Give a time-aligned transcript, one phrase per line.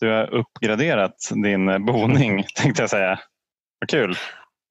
[0.00, 3.18] Du har uppgraderat din boning tänkte jag säga.
[3.80, 4.14] Vad kul.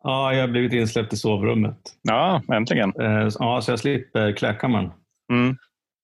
[0.03, 1.77] Ja, jag har blivit insläppt i sovrummet.
[2.01, 2.93] Ja, äntligen.
[3.01, 4.91] Eh, Ja, så jag slipper klädkammaren.
[5.33, 5.57] Mm.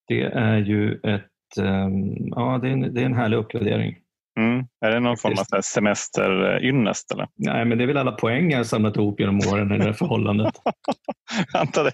[0.08, 3.96] Det är ju ett, ehm, ja, det är en, det är en härlig uppgradering.
[4.38, 4.66] Mm.
[4.84, 7.12] Är det någon form av semesterynnest?
[7.12, 7.28] Eller?
[7.36, 9.84] Nej, men det är väl alla poäng jag har samlat ihop genom åren i det
[9.84, 10.54] här förhållandet.
[11.54, 11.92] Antar det.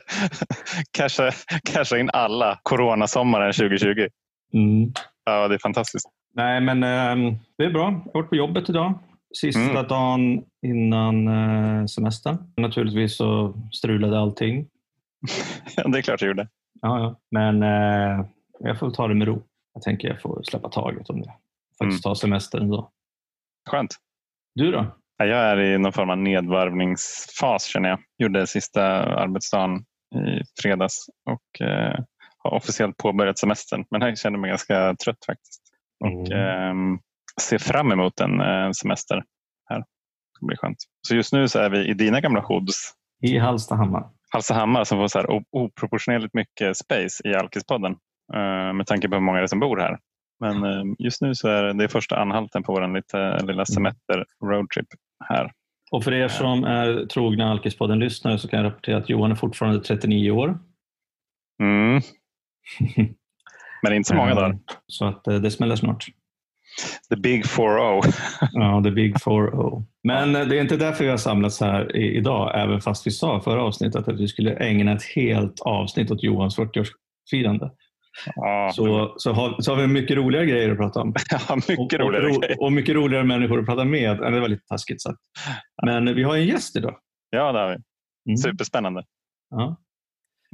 [0.92, 1.30] Casha,
[1.72, 4.06] casha in alla coronasommaren 2020.
[4.54, 4.92] Mm.
[5.24, 6.06] Ja, det är fantastiskt.
[6.38, 7.82] Nej, men ehm, det är bra.
[7.82, 8.98] Jag har varit på jobbet idag.
[9.40, 9.86] Sista Mm.
[9.88, 12.36] dagen innan eh, semestern.
[12.56, 14.66] Naturligtvis så strulade allting.
[15.92, 16.48] Det är klart jag gjorde.
[16.82, 17.16] Ja, ja.
[17.30, 18.26] Men eh,
[18.58, 19.42] jag får ta det med ro.
[19.74, 21.32] Jag tänker jag får släppa taget om det.
[21.78, 22.90] Faktiskt ta semester ändå.
[23.70, 23.94] Skönt.
[24.54, 24.86] Du då?
[25.16, 27.98] Ja, Jag är i någon form av nedvarvningsfas känner jag.
[28.18, 29.78] Gjorde sista arbetsdagen
[30.14, 31.98] i fredags och eh,
[32.38, 33.84] har officiellt påbörjat semestern.
[33.90, 35.62] Men jag känner mig ganska trött faktiskt.
[36.04, 36.98] Och ehm,
[37.40, 39.24] ser fram emot en eh, semester
[39.70, 39.84] här.
[40.40, 40.76] Det blir skönt.
[41.08, 42.92] Så just nu så är vi i dina gamla hoods.
[43.22, 44.04] I Hallstahammar.
[44.30, 47.92] Hallstahammar som får så här oproportionerligt mycket space i Alkispodden.
[48.34, 49.98] Eh, med tanke på hur många det är som bor här.
[50.40, 54.86] Men eh, just nu så är det, första anhalten på vår lite, lilla semester roadtrip
[55.28, 55.52] här.
[55.90, 59.80] Och för er som är trogna Alkispodden-lyssnare så kan jag rapportera att Johan är fortfarande
[59.80, 60.58] 39 år.
[61.62, 62.00] Mm.
[63.82, 64.58] Men inte så många dagar.
[64.86, 66.06] Så att eh, det smäller snart.
[67.10, 68.02] The big 4-0.
[68.52, 69.84] Ja, the big 4-0.
[70.02, 73.40] Men eh, det är inte därför vi har samlats här idag, även fast vi sa
[73.40, 77.70] förra avsnittet att vi skulle ägna ett helt avsnitt åt Johans 40-årsfirande.
[78.34, 81.14] Ja, Så, så, har, så har vi mycket roligare grejer att prata om.
[81.48, 82.62] ja, mycket och, roligare och, grejer.
[82.62, 84.18] och, mycket roligare människor att prata med.
[84.18, 85.18] Det var lite taskigt sagt.
[85.86, 86.98] Men vi har en gäst idag.
[87.30, 87.76] Ja, det har vi.
[88.30, 88.36] Mm.
[88.36, 89.04] Superspännande.
[89.50, 89.76] Ja.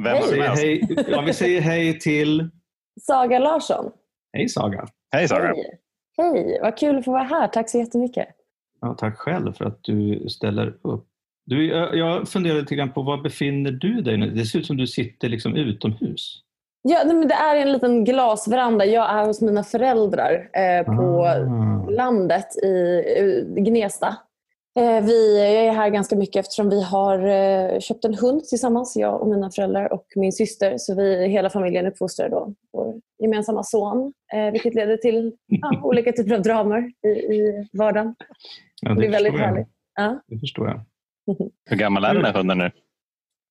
[0.05, 2.51] Vem Vi, som säger hej, ja, vi säger hej till...
[3.01, 3.91] Saga Larsson.
[4.33, 4.87] Hej Saga.
[5.13, 5.47] Hej Sara.
[5.47, 5.79] Hej.
[6.17, 7.49] Hej, vad kul att få vara här.
[7.49, 8.29] Tack så jättemycket.
[8.81, 11.07] Ja, tack själv för att du ställer upp.
[11.47, 11.67] Du,
[11.99, 14.31] jag, funderar lite grann på var befinner du dig nu?
[14.31, 16.41] Det ser ut som du sitter liksom utomhus.
[16.83, 18.85] Ja, nej, men det är en liten glasveranda.
[18.85, 21.91] Jag är hos mina föräldrar eh, på Ah.
[21.91, 24.17] landet i Gnesta.
[24.79, 29.21] Eh, vi är här ganska mycket eftersom vi har eh, köpt en hund tillsammans, jag
[29.21, 30.79] och mina föräldrar och min syster.
[30.79, 36.13] Så vi, hela familjen uppfostrar då vår gemensamma son, eh, vilket leder till ja, olika
[36.13, 38.15] typer av dramer i, i vardagen.
[38.83, 39.41] Ja, Det är väldigt jag.
[39.41, 39.69] härligt.
[39.95, 40.21] Ja.
[40.27, 40.81] Det förstår jag.
[41.71, 42.71] Hur gammal är den här hunden nu?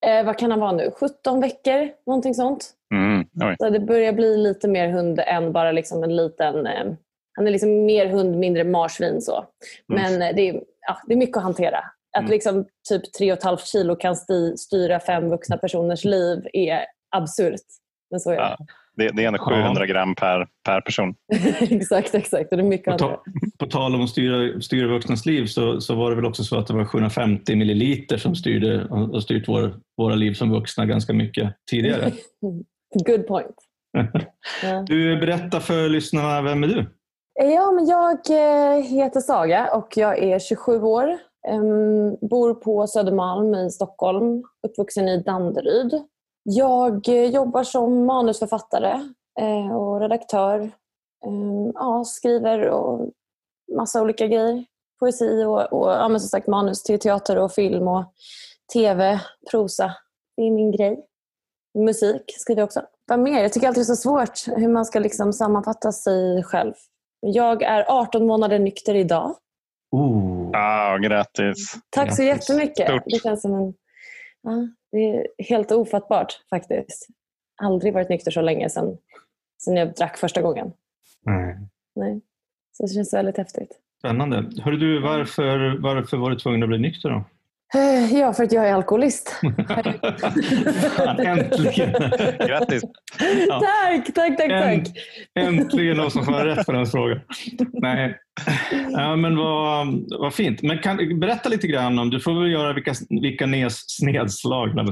[0.05, 0.91] Eh, vad kan han vara nu?
[0.99, 1.89] 17 veckor?
[2.05, 2.71] Någonting sånt.
[2.93, 3.55] Mm.
[3.59, 6.67] Så det börjar bli lite mer hund än bara liksom en liten...
[6.67, 6.93] Eh,
[7.35, 9.21] han är liksom mer hund, mindre marsvin.
[9.21, 9.45] Så.
[9.87, 11.77] Men eh, det, är, ja, det är mycket att hantera.
[12.17, 12.31] Att Mm.
[12.31, 16.79] liksom typ 3,5 kilo kan sti, styra fem vuxna personers liv är
[17.15, 17.61] absurt.
[18.11, 18.41] Men så är det.
[18.41, 18.57] Ja.
[18.95, 21.15] Det, det är ändå 700 gram per, per person.
[21.59, 22.51] exakt, exakt.
[22.51, 23.23] Och det är mycket På, ta,
[23.59, 26.57] på tal om att styra, styra vuxnas liv så, så var det väl också så
[26.57, 30.85] att det var 750 milliliter som styrde och har styrt vår, våra liv som vuxna
[30.85, 32.11] ganska mycket tidigare.
[33.05, 33.55] Good point.
[34.87, 36.85] Du, berätta för lyssnarna, vem är du?
[37.39, 41.19] Eh, ja, men jag eh, heter Saga och jag är 27 år.
[42.21, 44.43] Bor på Södermalm i Stockholm.
[44.67, 46.03] Uppvuxen i Danderyd.
[46.43, 49.09] Jag eh, jobbar som manusförfattare
[49.73, 50.71] och redaktör.
[51.73, 53.09] Ja, skriver och
[53.75, 54.65] massa olika grejer.
[54.99, 58.13] Poesi och, och ja, men som sagt manus till teater och film och
[58.73, 59.19] tv,
[59.51, 59.93] prosa.
[60.37, 61.05] Det är min grej.
[61.79, 62.81] Musik skriver jag också.
[63.07, 63.41] Vad mer?
[63.41, 66.73] Jag tycker alltid det är så svårt hur man ska liksom sammanfatta sig själv.
[67.25, 69.35] Jag är 18 månader nykter idag.
[69.91, 70.51] Oh.
[70.53, 71.75] Ah, grattis.
[71.89, 72.49] Tack så Grattis.
[72.49, 72.87] jättemycket.
[72.87, 73.03] Stort.
[73.05, 73.73] Det känns som en...
[74.43, 77.07] Ja, det är helt ofattbart faktiskt.
[77.61, 78.97] Aldrig varit nykter så länge sedan,
[79.63, 80.71] sedan jag drack första gången.
[81.25, 81.57] Nej.
[81.95, 82.21] Nej.
[82.71, 83.71] Så det känns väldigt häftigt.
[83.99, 84.61] Spännande.
[84.61, 87.23] Hörru du, varför, varför var du tvungen att bli nykter då?
[87.75, 89.35] Eh, Ja, för att jag är alkoholist.
[90.95, 91.91] Fan, äntligen!
[92.47, 92.83] Grattis.
[93.47, 93.59] Ja.
[93.61, 94.49] Tack, tack, tack.
[94.51, 94.95] Änt- tack.
[95.39, 97.19] Äntligen någon som får rätt på den frågan.
[97.73, 98.17] Nej.
[98.91, 99.87] Ja, men vad,
[100.19, 100.61] vad fint.
[100.61, 103.79] Men kan, berätta lite grann om, du får väl göra vilka, vilka nes,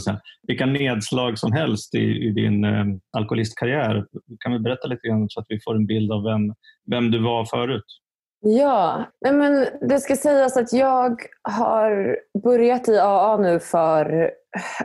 [0.03, 0.19] säga.
[0.47, 2.85] vilka nedslag som helst i, i din eh,
[3.17, 4.05] alkoholistkarriär.
[4.39, 6.53] Kan vi berätta lite grann så att vi får en bild av vem,
[6.91, 7.85] vem du var förut?
[8.43, 14.31] Ja, men det ska sägas att jag har börjat i AA nu för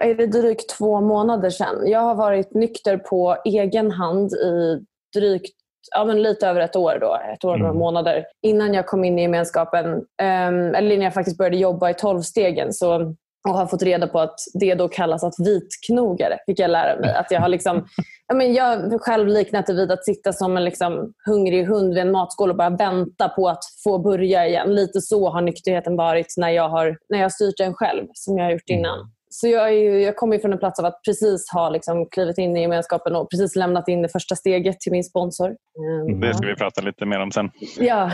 [0.01, 1.83] är det drygt två månader sedan.
[1.91, 5.57] Jag har varit nykter på egen hand i drygt
[5.95, 7.79] ja, men lite över ett år, då, ett år och några Mm.
[7.79, 9.87] månader innan jag kom in i gemenskapen.
[9.95, 12.73] Um, eller innan jag faktiskt började jobba i tolvstegen.
[12.73, 13.15] Så
[13.49, 17.15] och har fått reda på att det då kallas att vitknogare, fick jag lära mig.
[17.15, 17.87] Att jag har liksom,
[18.29, 22.03] ja, men jag själv liknat det vid att sitta som en liksom hungrig hund vid
[22.03, 24.75] en matskål och bara vänta på att få börja igen.
[24.75, 28.39] Lite så har nykterheten varit när jag har, när jag har styrt den själv, som
[28.39, 28.99] jag har gjort innan.
[28.99, 29.11] Mm.
[29.29, 32.57] Så jag, är, jag kommer från en plats av att precis ha liksom klivit in
[32.57, 35.57] i gemenskapen och precis lämnat in det första steget till min sponsor.
[35.79, 36.21] Mm.
[36.21, 37.51] Det ska vi prata lite mer om sen.
[37.79, 38.11] Ja,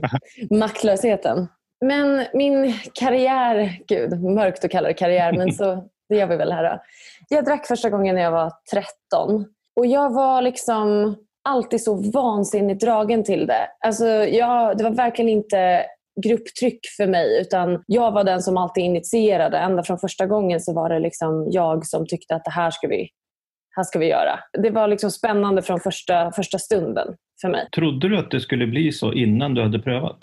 [0.50, 1.48] maktlösheten.
[1.82, 5.74] Men min karriär, gud mörkt att kalla det karriär men så,
[6.08, 6.82] det gör vi väl här då.
[7.28, 9.46] Jag drack första gången när jag var 13
[9.76, 13.68] och jag var liksom alltid så vansinnigt dragen till det.
[13.84, 15.86] Alltså, jag, det var verkligen inte
[16.24, 19.58] grupptryck för mig utan jag var den som alltid initierade.
[19.58, 22.88] Ända från första gången så var det liksom jag som tyckte att det här ska
[22.88, 23.08] vi,
[23.76, 24.38] här ska vi göra.
[24.62, 27.68] Det var liksom spännande från första, första stunden för mig.
[27.74, 30.18] Trodde du att det skulle bli så innan du hade prövat?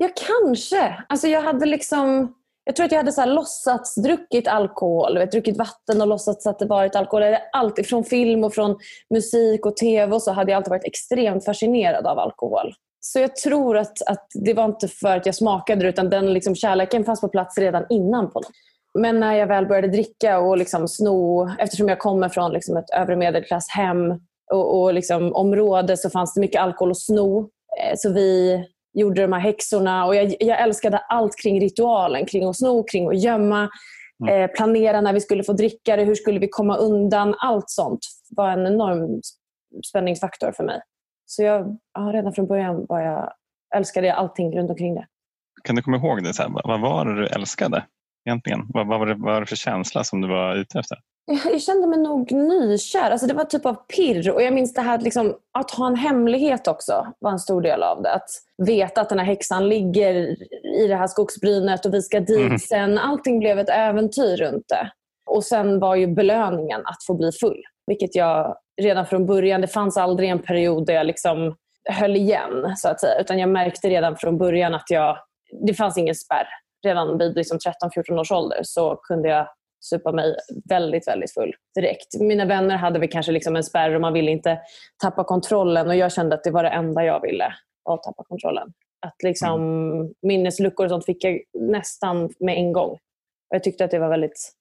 [0.00, 1.04] Ja, kanske.
[1.08, 2.34] Alltså jag hade liksom...
[2.64, 6.46] Jag tror att jag hade så här låtsats druckit alkohol, vet, druckit vatten och låtsats
[6.46, 7.36] att det varit alkohol.
[7.52, 8.78] Alltid från film och från
[9.14, 12.74] musik och tv och så hade jag alltid varit extremt fascinerad av alkohol.
[13.00, 16.32] Så jag tror att, att det var inte för att jag smakade det utan den
[16.32, 18.30] liksom, kärleken fanns på plats redan innan.
[18.30, 18.50] på något.
[18.98, 22.90] Men när jag väl började dricka och liksom sno, eftersom jag kommer från liksom ett
[22.90, 24.10] övre medelklasshem
[24.52, 27.40] och, och liksom område så fanns det mycket alkohol att sno.
[27.40, 28.64] Eh, så vi
[28.94, 33.08] gjorde de här häxorna och jag, jag älskade allt kring ritualen, kring att sno, kring
[33.08, 33.68] att gömma,
[34.22, 34.42] mm.
[34.42, 37.34] eh, planera när vi skulle få dricka det, hur skulle vi komma undan.
[37.38, 38.00] Allt sånt
[38.30, 39.20] var en enorm
[39.88, 40.80] spänningsfaktor för mig.
[41.26, 43.32] Så jag, ja, redan från början var jag,
[43.76, 45.06] älskade jag allting runt omkring det.
[45.64, 46.34] Kan du komma ihåg det?
[46.34, 47.84] Så här, vad var det du älskade
[48.24, 48.66] egentligen?
[48.68, 50.98] Vad, vad, var det, vad var det för känsla som du var ute efter?
[51.44, 53.10] Jag kände mig nog nykär.
[53.10, 54.30] Alltså det var typ av pirr.
[54.30, 57.82] Och jag minns det här liksom, att ha en hemlighet också var en stor del
[57.82, 58.12] av det.
[58.12, 58.28] Att
[58.66, 60.14] veta att den här häxan ligger
[60.82, 62.58] i det här skogsbrynet och vi ska dit mm.
[62.58, 62.98] sen.
[62.98, 64.90] Allting blev ett äventyr runt det.
[65.26, 67.62] Och sen var ju belöningen att få bli full.
[67.86, 71.56] Vilket jag redan från början, det fanns aldrig en period där jag liksom
[71.90, 73.20] höll igen så att säga.
[73.20, 75.18] Utan jag märkte redan från början att jag,
[75.66, 76.46] det fanns ingen spärr.
[76.84, 79.48] Redan vid liksom 13-14 års ålder så kunde jag
[79.80, 80.36] supa mig
[80.68, 82.20] väldigt, väldigt full direkt.
[82.20, 84.60] Mina vänner hade väl kanske liksom en spärr och man ville inte
[85.02, 87.54] tappa kontrollen och jag kände att det var det enda jag ville,
[87.90, 88.72] att tappa kontrollen.
[89.06, 90.14] Att liksom, mm.
[90.22, 92.90] Minnesluckor och sånt fick jag nästan med en gång.
[92.90, 94.52] Och jag tyckte att det var väldigt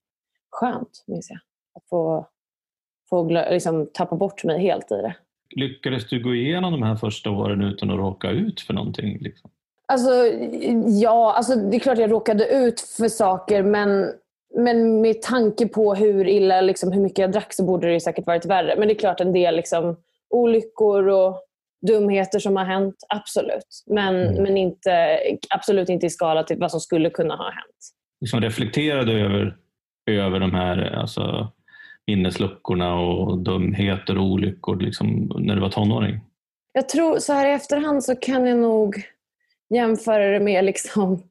[0.50, 1.40] skönt, minns jag.
[1.76, 2.28] Att få,
[3.10, 5.16] få liksom, tappa bort mig helt i det.
[5.56, 9.18] Lyckades du gå igenom de här första åren utan att råka ut för någonting?
[9.22, 9.52] Liksom?
[9.94, 10.12] Alltså,
[11.02, 14.12] ja, alltså, det är klart jag råkade ut för saker men
[14.56, 18.28] men med tanke på hur illa, liksom, hur mycket jag drack så borde det säkert
[18.28, 18.76] varit värre.
[18.78, 19.96] Men det är klart en del liksom,
[20.30, 21.42] olyckor och
[21.88, 23.84] dumheter som har hänt, absolut.
[23.86, 24.44] Men, mm.
[24.44, 25.20] men inte,
[25.50, 27.78] absolut inte i skala till vad som skulle kunna ha hänt.
[28.22, 29.58] Liksom reflekterade du över,
[30.10, 31.52] över de här alltså,
[32.08, 36.20] minnesluckorna och dumheter och olyckor liksom, när du var tonåring?
[36.74, 39.04] Jag tror så här i efterhand så kan jag nog
[39.70, 41.24] jämföra det med liksom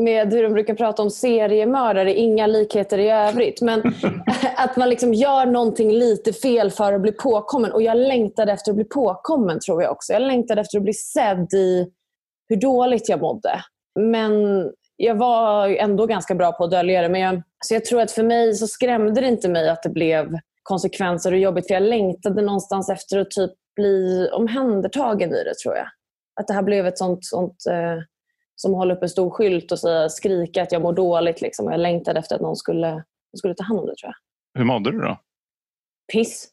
[0.00, 3.60] med hur de brukar prata om seriemördare, inga likheter i övrigt.
[3.60, 3.82] Men
[4.56, 7.72] att man liksom gör någonting lite fel för att bli påkommen.
[7.72, 10.12] Och jag längtade efter att bli påkommen tror jag också.
[10.12, 11.86] Jag längtade efter att bli sedd i
[12.48, 13.60] hur dåligt jag mådde.
[14.00, 14.32] Men
[14.96, 17.08] jag var ändå ganska bra på att dölja det.
[17.08, 19.90] Men jag, så jag tror att för mig så skrämde det inte mig att det
[19.90, 21.66] blev konsekvenser och jobbigt.
[21.66, 25.86] För jag längtade någonstans efter att typ bli omhändertagen i det tror jag.
[26.40, 27.98] Att det här blev ett sånt, sånt eh,
[28.54, 31.40] som håller upp en stor skylt och säger, skrika att jag mår dåligt.
[31.40, 31.70] Liksom.
[31.70, 33.04] Jag längtade efter att någon skulle,
[33.36, 34.60] skulle ta hand om det tror jag.
[34.60, 35.18] Hur mådde du då?
[36.12, 36.48] Piss.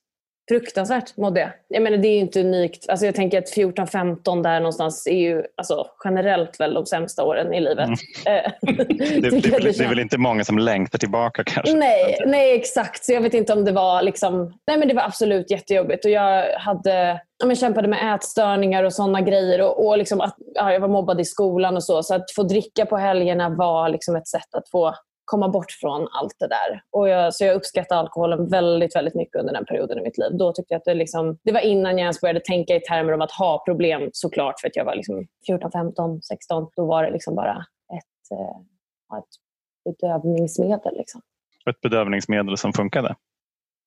[0.50, 1.50] Fruktansvärt mådde jag.
[1.68, 2.90] jag menar, det är inte unikt.
[2.90, 7.54] Alltså jag tänker att 14-15 där någonstans är ju alltså, generellt väl de sämsta åren
[7.54, 7.86] i livet.
[7.86, 7.98] Mm.
[8.26, 11.74] Eh, det, det, det, det, är väl inte många som längtar tillbaka kanske?
[11.74, 13.06] Nej, nej exakt.
[13.06, 14.54] Så jag vet inte om det var liksom...
[14.68, 16.06] Nej men det var absolut jättejobbigt.
[16.06, 19.62] Och jag hade jag kämpade med ätstörningar och sådana grejer.
[19.62, 22.04] Och, och liksom att, ja, jag var mobbad i skolan och så.
[22.04, 24.96] Så att få dricka på helgerna var liksom ett sätt att få
[25.26, 26.84] komma bort från allt det där.
[26.92, 30.38] Och jag, så jag uppskattade alkoholen väldigt, väldigt mycket under den perioden i mitt liv.
[30.38, 33.14] Då tyckte jag att det, liksom, det var innan jag ens började tänka i termer
[33.14, 34.60] om att ha problem såklart.
[34.60, 36.68] För att jag var liksom 14, 15, 16.
[36.76, 40.98] Då var det liksom bara ett, eh, ett bedövningsmedel.
[40.98, 41.22] Liksom.
[41.70, 43.16] Ett bedövningsmedel som funkade?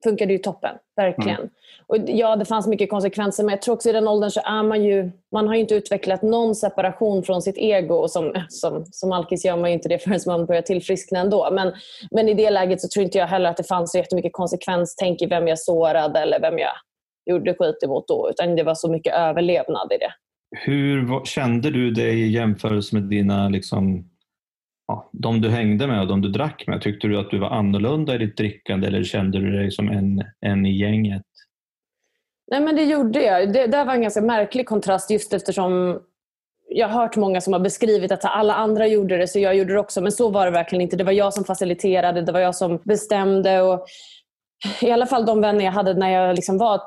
[0.05, 1.39] Funkade ju toppen, verkligen.
[1.39, 1.51] Mm.
[1.87, 4.63] Och ja, det fanns mycket konsekvenser men jag tror också i den åldern så är
[4.63, 7.95] man ju, man har ju inte utvecklat någon separation från sitt ego.
[7.95, 11.49] Och som, som, som alkis gör man ju inte det förrän man börjar tillfriskna ändå.
[11.53, 11.73] Men,
[12.11, 15.23] men i det läget så tror inte jag heller att det fanns så jättemycket konsekvenstänk
[15.23, 16.73] i vem jag sårade eller vem jag
[17.31, 18.31] gjorde skit emot då.
[18.31, 20.13] Utan det var så mycket överlevnad i det.
[20.51, 24.11] Hur kände du dig i jämförelse med dina liksom,
[24.87, 26.83] ja, de du hängde med och de du drack med?
[26.83, 30.25] Tyckte du att du var annorlunda i ditt drickande eller kände du dig som en,
[30.41, 31.23] en i gänget?
[32.51, 33.53] Nej men det gjorde jag.
[33.53, 36.01] Det där var en ganska märklig kontrast just eftersom
[36.69, 39.73] jag har hört många som har beskrivit att alla andra gjorde det så jag gjorde
[39.73, 40.01] det också.
[40.01, 40.97] Men så var det verkligen inte.
[40.97, 43.63] Det var jag som faciliterade, det var jag som bestämde.
[43.63, 43.87] Och
[44.83, 46.81] I alla fall de vänner jag hade när jag liksom var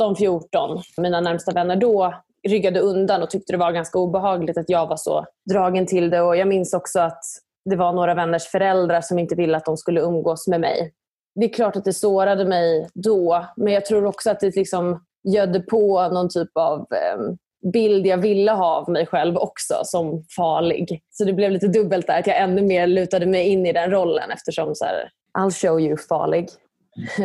[0.00, 2.14] 13-14, mina närmsta vänner, då
[2.48, 6.20] ryggade undan och tyckte det var ganska obehagligt att jag var så dragen till det.
[6.20, 7.24] Och Jag minns också att
[7.70, 10.92] det var några vänners föräldrar som inte ville att de skulle umgås med mig.
[11.34, 15.04] Det är klart att det sårade mig då, men jag tror också att det liksom
[15.28, 17.34] gödde på någon typ av eh,
[17.72, 21.02] bild jag ville ha av mig själv också som farlig.
[21.10, 23.90] Så det blev lite dubbelt där, att jag ännu mer lutade mig in i den
[23.90, 26.48] rollen eftersom så här, I'll show you farlig.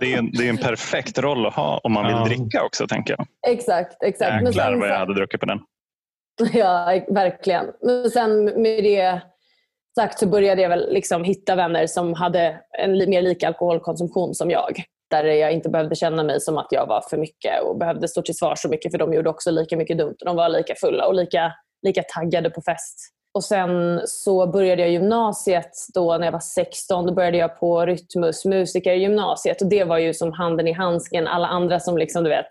[0.00, 2.86] det, är en, det är en perfekt roll att ha om man vill dricka också
[2.86, 3.52] tänker jag.
[3.52, 4.34] exakt, exakt.
[4.34, 5.58] Men Jäklar vad jag hade druckit på den.
[6.52, 7.66] Ja, verkligen.
[7.80, 9.20] Men sen med det
[9.94, 14.50] sagt så började jag väl liksom hitta vänner som hade en mer lika alkoholkonsumtion som
[14.50, 14.82] jag.
[15.10, 18.22] Där jag inte behövde känna mig som att jag var för mycket och behövde stå
[18.22, 20.16] till svar så mycket för de gjorde också lika mycket dumt.
[20.18, 21.52] De var lika fulla och lika,
[21.82, 23.14] lika taggade på fest.
[23.34, 27.06] Och Sen så började jag gymnasiet då när jag var 16.
[27.06, 31.26] Då började jag på Rytmus musikergymnasiet och det var ju som handen i handsken.
[31.26, 32.46] Alla andra som liksom, du vet,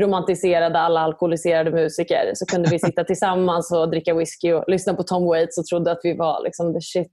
[0.00, 5.02] romantiserade alla alkoholiserade musiker så kunde vi sitta tillsammans och dricka whisky och lyssna på
[5.02, 7.12] Tom Waits och trodde att vi var liksom the shit.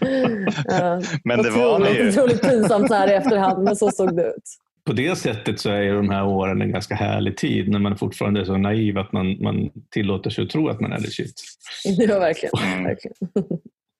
[1.24, 2.08] Men det var otroligt, ni ju.
[2.08, 4.44] otroligt pinsamt så här i efterhand, men så såg det ut.
[4.84, 8.40] På det sättet så är de här åren en ganska härlig tid när man fortfarande
[8.40, 11.42] är så naiv att man, man tillåter sig att tro att man är shit.
[11.84, 12.84] Ja, verkligen.
[12.84, 13.16] Verkligen.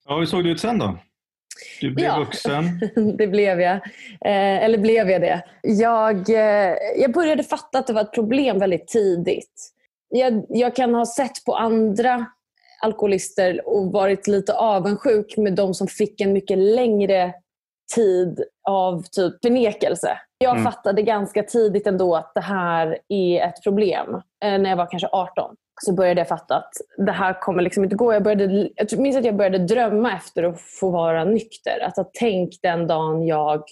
[0.09, 0.99] Ja, hur såg det ut sen då?
[1.81, 2.19] Du blev Ja.
[2.19, 2.81] vuxen.
[3.19, 3.75] Det blev jag.
[4.25, 5.43] Eh, eller blev jag det?
[5.63, 9.73] Jag, eh, jag började fatta att det var ett problem väldigt tidigt.
[10.09, 12.27] Jag, jag kan ha sett på andra
[12.83, 17.33] alkoholister och varit lite avundsjuk med de som fick en mycket längre
[17.95, 20.19] tid av typ förnekelse.
[20.39, 20.65] Jag Mm.
[20.65, 24.15] fattade ganska tidigt ändå att det här är ett problem.
[24.45, 26.71] Eh, när jag var kanske 18 så började jag fatta att
[27.07, 28.13] det här kommer liksom inte gå.
[28.13, 31.81] Jag, började, jag minns att jag började drömma efter att få vara nykter.
[31.83, 33.63] Att ha tänkt den dagen jag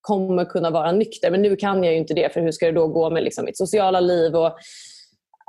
[0.00, 1.30] kommer kunna vara nykter.
[1.30, 3.44] Men nu kan jag ju inte det för hur ska det då gå med liksom
[3.44, 4.56] mitt sociala liv och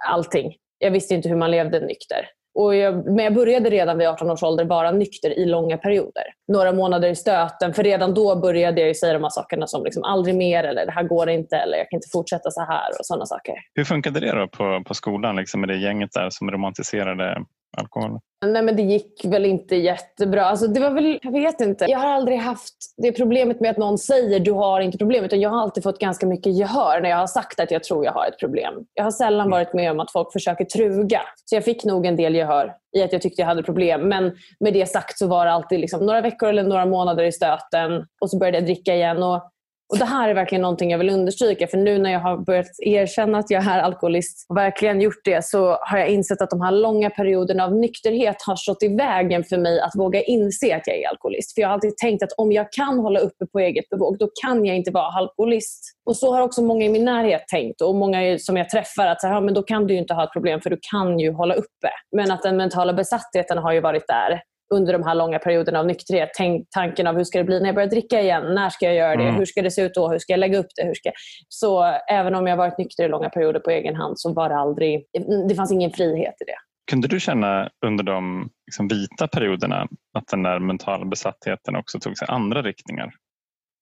[0.07, 0.53] allting.
[0.77, 2.29] Jag visste inte hur man levde nykter.
[2.55, 6.23] Och jag, men jag började redan vid 18 års ålder vara nykter i långa perioder.
[6.47, 7.73] Några månader i stöten.
[7.73, 10.85] För redan då började jag ju säga de här sakerna som liksom aldrig mer eller
[10.85, 13.55] det här går inte eller jag kan inte fortsätta så här och sådana saker.
[13.73, 17.45] Hur funkade det då på, på skolan liksom, med det gänget där som romantiserade
[17.77, 18.19] alkohol?
[18.45, 20.45] Nej men det gick väl inte jättebra.
[20.45, 21.85] Alltså, det var väl, jag vet inte.
[21.89, 25.23] Jag har aldrig haft det problemet med att någon säger du har inte problem.
[25.23, 28.05] Utan jag har alltid fått ganska mycket gehör när jag har sagt att jag tror
[28.05, 28.73] jag har ett problem.
[28.93, 31.21] Jag har sällan varit med om att folk försöker truga.
[31.45, 34.01] Så jag fick nog en del gehör i att jag tyckte jag hade problem.
[34.09, 37.31] Men med det sagt så var det alltid liksom några veckor eller några månader i
[37.31, 38.05] stöten.
[38.21, 39.23] Och så började jag dricka igen.
[39.23, 39.49] Och
[39.89, 41.67] och Det här är verkligen någonting jag vill understryka.
[41.67, 45.45] För nu när jag har börjat erkänna att jag är alkoholist och verkligen gjort det
[45.45, 49.43] så har jag insett att de här långa perioderna av nykterhet har stått i vägen
[49.43, 51.53] för mig att våga inse att jag är alkoholist.
[51.53, 54.29] För Jag har alltid tänkt att om jag kan hålla uppe på eget bevåg, då
[54.45, 55.83] kan jag inte vara alkoholist.
[56.05, 59.21] Och Så har också många i min närhet tänkt och många som jag träffar att
[59.21, 61.19] så här, ja, men då kan du ju inte ha ett problem för du kan
[61.19, 61.89] ju hålla uppe.
[62.15, 64.41] Men att den mentala besattheten har ju varit där
[64.73, 66.29] under de här långa perioderna av nykterhet.
[66.37, 68.55] Tänk tanken av hur ska det bli när jag börjar dricka igen?
[68.55, 69.23] När ska jag göra det?
[69.23, 69.35] Mm.
[69.35, 70.09] Hur ska det se ut då?
[70.09, 70.83] Hur ska jag lägga upp det?
[70.83, 71.11] Hur ska...
[71.49, 74.55] Så även om jag varit nykter i långa perioder på egen hand så var det
[74.55, 75.05] aldrig,
[75.49, 76.57] det fanns ingen frihet i det.
[76.91, 82.17] Kunde du känna under de liksom, vita perioderna att den där mentala besattheten också tog
[82.17, 83.11] sig andra riktningar?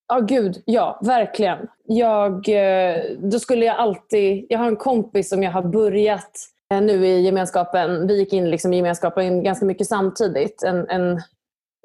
[0.07, 0.63] Ja, gud.
[0.65, 1.57] Ja, verkligen.
[1.85, 4.45] Jag, eh, då skulle jag alltid...
[4.49, 6.31] Jag har en kompis som jag har börjat
[6.79, 8.07] nu i gemenskapen.
[8.07, 10.63] Vi gick in liksom i gemenskapen ganska mycket samtidigt.
[10.63, 11.21] En, en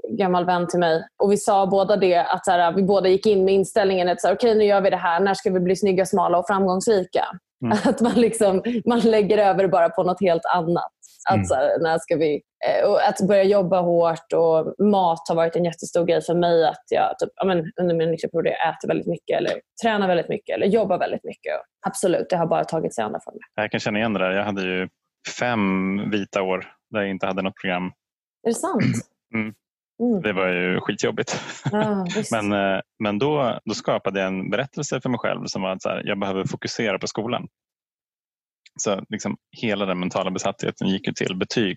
[0.09, 1.07] gammal vän till mig.
[1.23, 4.19] Och Vi sa båda det, att så här, vi båda gick in med inställningen att
[4.25, 5.21] okej, nu gör vi det här.
[5.21, 7.25] När ska vi bli snygga, smala och framgångsrika?
[7.65, 7.79] Mm.
[7.85, 10.93] Att man, liksom, man lägger över bara på något helt annat.
[11.29, 11.45] Att, Mm.
[11.45, 15.57] så här, när ska vi, eh, och att börja jobba hårt och mat har varit
[15.57, 16.67] en jättestor grej för mig.
[16.67, 20.55] Att jag typ, men, under min nykterperiod jag äter väldigt mycket eller tränar väldigt mycket
[20.57, 21.53] eller jobbar väldigt mycket.
[21.87, 23.41] Absolut, det har bara tagit sig andra former.
[23.55, 24.31] Jag kan känna igen det där.
[24.31, 24.89] Jag hade ju
[25.39, 27.87] fem vita år där jag inte hade något program.
[28.43, 28.83] Är det sant?
[29.35, 29.55] Mm.
[30.03, 30.23] Mm.
[30.23, 31.41] Det var ju skitjobbigt.
[31.73, 32.05] Ah.
[32.43, 35.83] Men, eh, men då, då skapade jag en berättelse för mig själv som var att
[35.83, 37.49] så här, jag behöver fokusera på skolan.
[38.77, 41.77] Så liksom, hela den mentala besattheten gick ju till betyg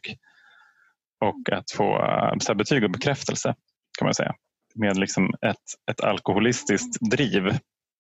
[1.25, 3.56] och att få eh, så betyg och bekräftelse
[4.00, 4.34] kan man säga.
[4.75, 7.48] Med liksom ett, ett alkoholistiskt driv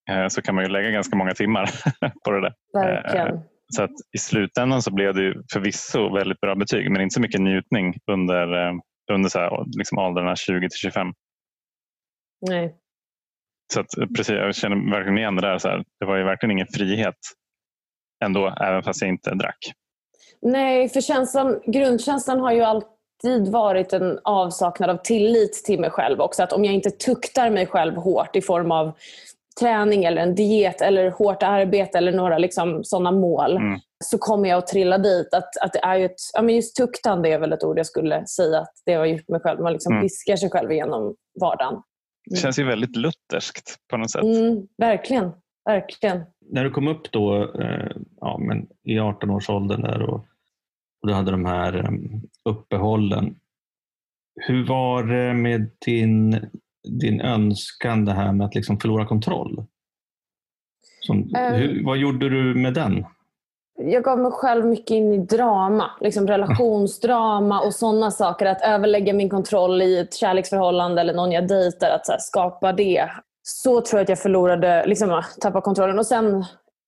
[0.09, 1.69] eh, så kan man ju lägga ganska många timmar
[2.25, 2.53] på det där.
[2.73, 3.41] Verkligen.
[3.75, 7.21] Så att i slutändan så blev det ju förvisso väldigt bra betyg men inte så
[7.21, 8.73] mycket njutning under, eh,
[9.11, 11.07] under så här, liksom åldrarna 20 till 25.
[12.47, 12.75] Nej.
[13.73, 15.57] Så att, eh, precis, jag känner verkligen igen det där.
[15.57, 17.15] Så här, det var ju verkligen ingen frihet
[18.25, 19.57] ändå, även fast jag inte drack.
[20.41, 26.21] Nej, för känslan, grundkänslan har ju alltid varit en avsaknad av tillit till mig själv
[26.21, 26.43] också.
[26.43, 28.91] Att om jag inte tuktar mig själv hårt i form av
[29.59, 33.79] träning eller en diet eller hårt arbete eller några liksom, sådana mål Mm.
[34.03, 35.33] så kommer jag att trilla dit.
[35.33, 37.85] Att, att det är ju ett, ja, men just tuktande är väl ett ord jag
[37.85, 39.59] skulle säga att det har gjort mig själv.
[39.61, 40.03] Man liksom Mm.
[40.03, 41.81] piskar sig själv igenom vardagen.
[42.29, 44.23] Det känns ju väldigt lutherskt på något sätt.
[44.23, 45.31] Mm, verkligen.
[45.65, 46.23] verkligen.
[46.49, 47.91] När du kom upp då eh,
[48.21, 50.15] ja, men i 18-årsåldern där och,
[51.01, 51.91] och du hade de här eh,
[52.45, 53.35] uppehållen.
[54.35, 56.49] Hur var det med din,
[56.99, 59.65] din önskan det här med att liksom förlora kontroll?
[60.99, 61.53] Som, Eh.
[61.53, 63.05] hur, vad gjorde du med den?
[63.81, 65.91] jag gav mig själv mycket in i drama.
[66.01, 68.45] Liksom relationsdrama och sådana saker.
[68.45, 71.89] Att överlägga min kontroll i ett kärleksförhållande eller någon jag dejtar.
[71.89, 73.09] Att skapa det.
[73.43, 75.99] Så tror jag att jag förlorade, liksom, tappa kontrollen.
[75.99, 76.45] Och sen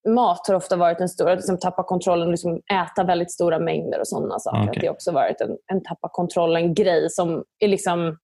[0.08, 3.58] mat har ofta varit en stor, att liksom, tappa kontrollen och liksom, äta väldigt stora
[3.58, 4.70] mängder och sådana saker.
[4.70, 8.16] Att det har också varit en, en tappa kontrollen-grej som är liksom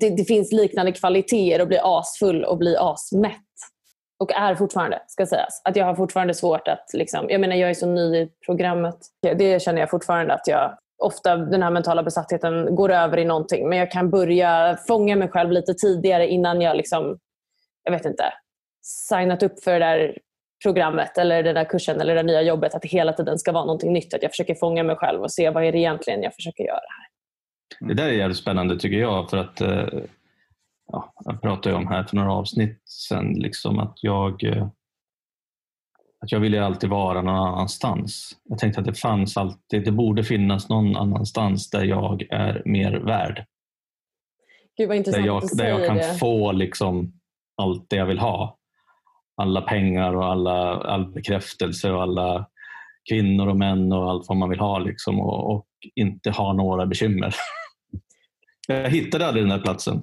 [0.00, 3.36] det, det finns liknande kvaliteter att bli asfull och bli asmätt.
[4.18, 5.62] Och är fortfarande, ska sägas.
[5.64, 6.90] Att jag har fortfarande svårt att...
[6.92, 8.96] Liksom, jag menar, jag är så ny i programmet.
[9.22, 10.78] Det känner jag fortfarande att jag...
[11.02, 13.68] Ofta den här mentala besattheten går över i någonting.
[13.68, 17.18] Men jag kan börja fånga mig själv lite tidigare innan jag liksom...
[17.84, 18.24] Jag vet inte.
[18.82, 20.18] Signat upp för det där
[20.62, 22.74] programmet eller den där kursen eller det nya jobbet.
[22.74, 24.14] Att det hela tiden ska vara någonting nytt.
[24.14, 26.74] Att jag försöker fånga mig själv och se vad är det egentligen jag försöker göra
[26.76, 27.08] här.
[27.88, 29.88] Det där är jävligt spännande tycker jag för att eh,
[30.92, 34.68] ja, jag pratade om här för några avsnitt sen liksom att jag eh,
[36.22, 38.36] att jag ville alltid vara någon annanstans.
[38.44, 42.92] Jag tänkte att det fanns alltid, det borde finnas någon annanstans där jag är mer
[42.92, 43.44] värd.
[44.76, 46.18] Gud vad Där intressant jag, att du där jag säger kan det.
[46.18, 47.12] få liksom
[47.62, 48.58] allt det jag vill ha.
[49.36, 52.46] Alla pengar och alla, all bekräftelse och alla
[53.10, 56.86] kvinnor och män och allt vad man vill ha liksom, och, och inte ha några
[56.86, 57.34] bekymmer.
[58.68, 60.02] Jag hittade aldrig den där platsen.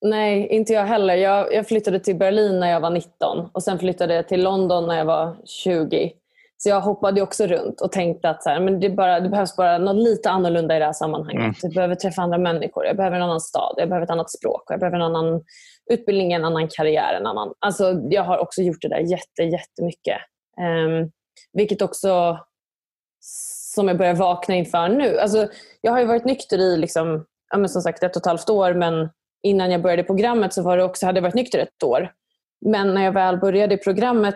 [0.00, 1.14] Nej, inte jag heller.
[1.14, 4.86] Jag, jag flyttade till Berlin när jag var 19 och sen flyttade jag till London
[4.86, 6.12] när jag var 20.
[6.56, 9.56] Så jag hoppade också runt och tänkte att så här, men det, bara, det behövs
[9.56, 11.42] bara något lite annorlunda i det här sammanhanget.
[11.42, 11.54] Mm.
[11.62, 14.62] Jag behöver träffa andra människor, jag behöver en annan stad, jag behöver ett annat språk,
[14.68, 15.42] jag behöver en annan
[15.90, 17.14] utbildning, en annan karriär.
[17.14, 17.54] En annan.
[17.58, 20.18] Alltså, jag har också gjort det där jätte, jättemycket.
[20.60, 21.10] Um,
[21.52, 22.38] vilket också
[23.74, 25.18] som jag börjar vakna inför nu.
[25.18, 25.48] Alltså,
[25.80, 28.74] jag har ju varit nykter i liksom, ja, som sagt ett och ett halvt år
[28.74, 29.10] men
[29.42, 32.12] innan jag började programmet så var det också, hade jag varit nykter ett år.
[32.66, 34.34] Men när jag väl började i programmet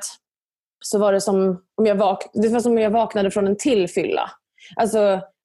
[0.84, 3.56] så var det som om jag, vak- det var som om jag vaknade från en
[3.56, 4.30] till fylla.
[4.76, 4.98] Alltså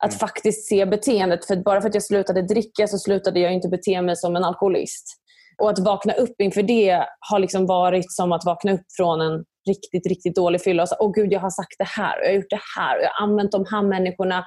[0.03, 0.19] att Mm.
[0.19, 1.45] faktiskt se beteendet.
[1.45, 4.43] För bara för att jag slutade dricka så slutade jag inte bete mig som en
[4.43, 5.17] alkoholist.
[5.61, 9.43] Och att vakna upp inför det har liksom varit som att vakna upp från en
[9.69, 12.29] riktigt, riktigt dålig fylla och säga åh gud, jag har sagt det här och jag
[12.29, 14.45] har gjort det här och jag har använt de här människorna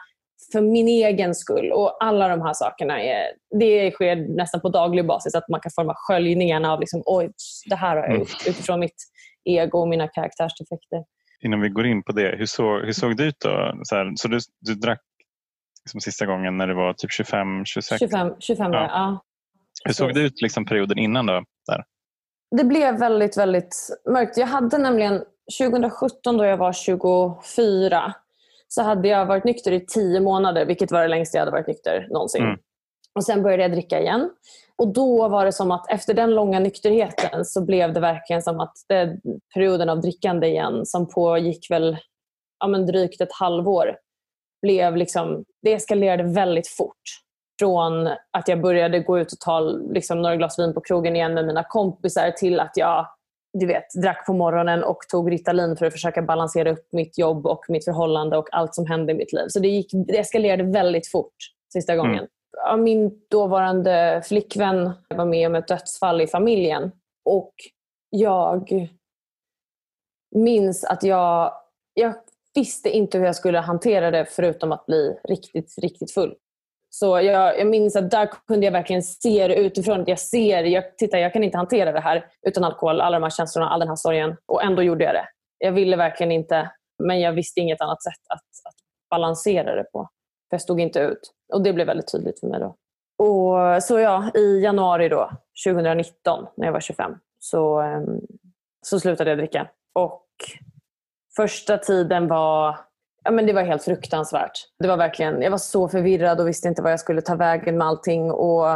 [0.53, 1.73] för min egen skull.
[1.73, 3.23] Och alla de här sakerna, är,
[3.59, 7.31] det sker nästan på daglig basis att man kan forma sköljningarna av liksom, oj,
[7.71, 8.19] det här har jag Mm.
[8.21, 8.97] gjort utifrån mitt
[9.45, 11.05] ego och mina karaktärsdefekter.
[11.43, 13.73] Innan vi går in på det, hur såg, hur såg det ut då?
[13.83, 15.01] Så, här, så du, du drack
[15.85, 17.99] liksom sista gången när det var typ 25, 26?
[17.99, 18.81] 25, 25 Ja.
[18.83, 19.23] ja.
[19.85, 21.45] Hur såg det ut liksom perioden innan då?
[21.67, 21.85] Där?
[22.57, 23.77] Det blev väldigt, väldigt
[24.09, 24.37] mörkt.
[24.37, 25.25] Jag hade nämligen
[25.61, 28.15] 2017 då jag var 24
[28.69, 31.67] så hade jag varit nykter i 10 månader, vilket var det längsta jag hade varit
[31.67, 32.43] nykter någonsin.
[32.43, 32.59] Mm.
[33.15, 34.31] Och Sen började jag dricka igen.
[34.77, 38.61] Och Då var det som att efter den långa nykterheten så blev det verkligen som
[38.61, 39.19] att det,
[39.55, 41.97] perioden av drickande igen som pågick väl
[42.61, 43.97] ja, men drygt ett halvår
[44.63, 47.03] blev liksom, det eskalerade väldigt fort.
[47.61, 49.61] Från att jag började gå ut och ta
[49.93, 53.07] liksom, några glas vin på krogen igen med mina kompisar till att jag
[53.53, 57.47] du vet, drack på morgonen och tog Ritalin för att försöka balansera upp mitt jobb
[57.47, 59.47] och mitt förhållande och allt som hände i mitt liv.
[59.49, 61.35] Så det, gick, det eskalerade väldigt fort
[61.73, 62.15] sista gången.
[62.15, 62.29] Mm.
[62.57, 66.93] Ja, min dåvarande flickvän var med om ett dödsfall i familjen
[67.25, 67.55] och
[68.11, 68.89] jag
[70.37, 71.53] minns att jag,
[71.95, 72.15] jag
[72.55, 76.35] visste inte hur jag skulle hantera det förutom att bli riktigt, riktigt full.
[76.93, 80.05] Så jag, jag minns att där kunde jag verkligen se det utifrån.
[80.07, 83.31] Jag ser, jag, titta jag kan inte hantera det här utan alkohol, alla de här
[83.31, 84.37] känslorna, all den här sorgen.
[84.47, 85.29] Och ändå gjorde jag det.
[85.59, 86.71] Jag ville verkligen inte,
[87.03, 88.75] men jag visste inget annat sätt att, att
[89.11, 90.09] balansera det på.
[90.51, 91.33] För jag stod inte ut.
[91.53, 92.77] Och det blev väldigt tydligt för mig då.
[93.25, 95.31] Och Så ja, i januari då,
[95.67, 98.21] 2019, när jag var 25, så, ehm,
[98.83, 99.69] så slutade jag dricka.
[99.95, 100.27] Och
[101.37, 102.79] första tiden var
[103.25, 104.53] Ja, men det var helt fruktansvärt.
[104.79, 107.79] Det var verkligen, jag var så förvirrad och visste inte vad jag skulle ta vägen
[107.79, 108.31] med allting.
[108.31, 108.71] Och,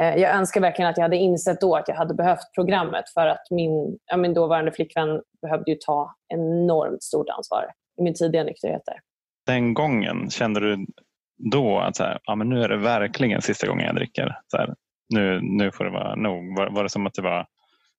[0.00, 3.26] eh, jag önskar verkligen att jag hade insett då att jag hade behövt programmet för
[3.26, 7.66] att min, ja, min dåvarande flickvän behövde ju ta enormt stort ansvar
[8.00, 8.82] i min tidiga nykterhet.
[9.46, 10.86] Den gången, kände du
[11.50, 14.38] då att så här, ja, men nu är det verkligen sista gången jag dricker?
[14.46, 14.74] Så här,
[15.14, 16.58] nu, nu får det vara nog.
[16.58, 17.46] Var, var det som att det var,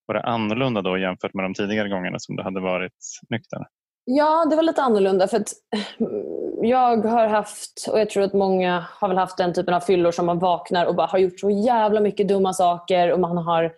[0.05, 2.93] var det annorlunda då jämfört med de tidigare gångerna som du hade varit
[3.29, 3.67] nykter?
[4.05, 5.27] Ja, det var lite annorlunda.
[5.27, 5.81] för att eh,
[6.61, 10.11] Jag har haft, och jag tror att många har väl haft den typen av fyllor
[10.11, 13.71] som man vaknar och bara har gjort så jävla mycket dumma saker och man har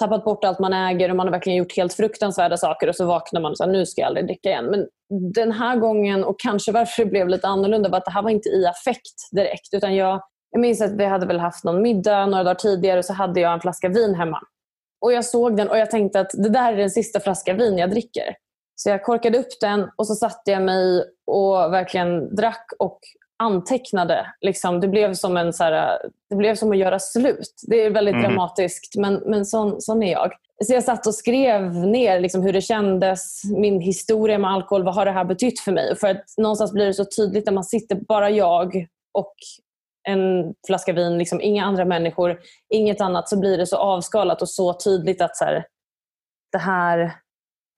[0.00, 3.06] tappat bort allt man äger och man har verkligen gjort helt fruktansvärda saker och så
[3.06, 4.66] vaknar man och säger nu ska jag aldrig dricka igen.
[4.66, 4.86] Men
[5.34, 8.30] den här gången, och kanske varför det blev lite annorlunda, var att det här var
[8.30, 9.74] inte i affekt direkt.
[9.74, 13.04] Utan jag, jag minns att vi hade väl haft någon middag några dagar tidigare och
[13.04, 14.40] så hade jag en flaska vin hemma.
[15.00, 17.78] Och Jag såg den och jag tänkte att det där är den sista flaska vin
[17.78, 18.34] jag dricker.
[18.82, 23.00] Så jag korkade upp den och så satte jag mig och verkligen drack och
[23.38, 24.26] antecknade.
[24.40, 25.98] Liksom, det, blev som en, så här,
[26.30, 27.62] det blev som att göra slut.
[27.68, 28.26] Det är väldigt mm.
[28.26, 30.32] dramatiskt, men, men sån, sån är jag.
[30.64, 34.94] Så jag satt och skrev ner liksom, hur det kändes, min historia med alkohol, vad
[34.94, 35.96] har det här betytt för mig?
[35.96, 39.34] För att någonstans blir det så tydligt när man sitter, bara jag och
[40.08, 44.48] en flaska vin, liksom, inga andra människor, inget annat, så blir det så avskalat och
[44.48, 45.66] så tydligt att så här,
[46.52, 46.98] det, här,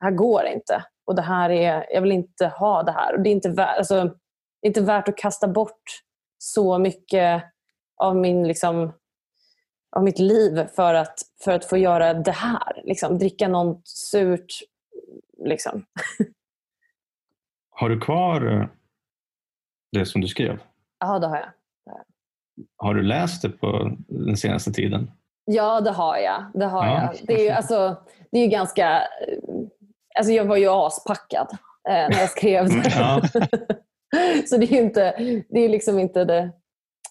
[0.00, 0.84] det här går inte.
[1.04, 3.14] Och det här är, jag vill inte ha det här.
[3.14, 4.14] Och det, är inte värt, alltså,
[4.62, 5.82] inte värt att kasta bort
[6.38, 7.44] så mycket
[7.96, 8.92] av, min, liksom,
[9.96, 12.82] av mitt liv för att, för att få göra det här.
[12.84, 14.52] Liksom, dricka något surt.
[15.44, 15.84] Liksom.
[17.70, 18.66] Har du kvar eh,
[19.92, 20.58] det som du skrev?
[20.98, 21.48] Ja, det har jag.
[22.76, 25.10] Har du läst det på den senaste tiden?
[25.44, 26.44] Ja, det har jag.
[26.54, 27.02] Det, har ja.
[27.02, 27.26] jag.
[27.26, 27.96] det, är ju, alltså,
[28.30, 29.02] det är ganska
[30.14, 31.46] Alltså jag var ju aspackad
[31.88, 32.92] eh, när jag skrev det.
[32.96, 33.22] Ja.
[34.46, 35.14] så det är ju inte,
[35.48, 36.51] det är liksom inte det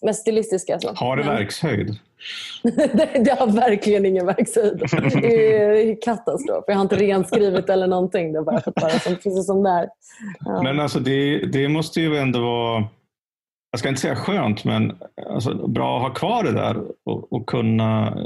[0.02, 0.80] mest stilistiska.
[0.80, 0.94] Så.
[0.94, 2.00] Har det verkshöjd?
[2.64, 4.84] det, det, har verkligen ingen verkshöjd.
[5.22, 6.64] Det är katastrof.
[6.68, 8.34] Jag har inte renskrivit eller någonting.
[8.34, 9.90] Det är bara, bara som, precis som där.
[10.40, 10.62] Ja.
[10.64, 12.88] Men alltså det, det måste ju ändå vara
[13.72, 14.98] jag ska inte säga skönt, men
[15.30, 18.18] alltså, bra att ha kvar det där och, och kunna,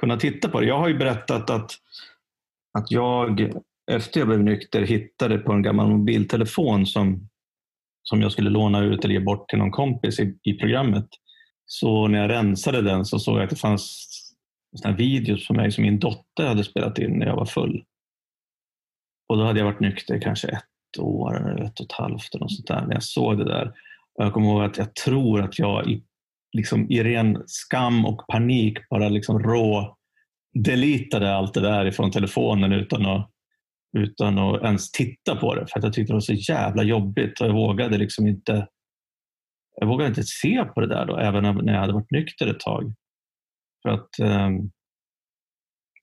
[0.00, 0.66] kunna titta på det.
[0.66, 1.72] Jag har ju berättat att
[2.78, 3.52] att jag
[3.90, 7.28] efter jag blev nykter hittade på en gammal mobiltelefon som,
[8.02, 11.06] som jag skulle låna ut eller ge bort till någon kompis i, i programmet.
[11.66, 14.08] Så när jag rensade den så såg jag att det fanns
[14.76, 17.84] såna videos på mig som min dotter hade spelat in när jag var full.
[19.28, 22.44] Och då hade jag varit nykter kanske ett år eller ett och ett halvt eller
[22.44, 23.72] något sånt där när jag såg det där.
[24.14, 26.02] Och jag kommer ihåg att jag tror att jag i,
[26.52, 29.96] liksom, i ren skam och panik bara liksom rå
[30.54, 33.30] deletade allt det där ifrån telefonen utan att,
[33.98, 37.40] utan att ens titta på det för att jag tyckte det var så jävla jobbigt
[37.40, 38.68] och jag vågade liksom inte
[39.76, 42.60] jag vågade inte se på det där då, även när jag hade varit nykter ett
[42.60, 42.94] tag.
[43.82, 44.50] För att eh,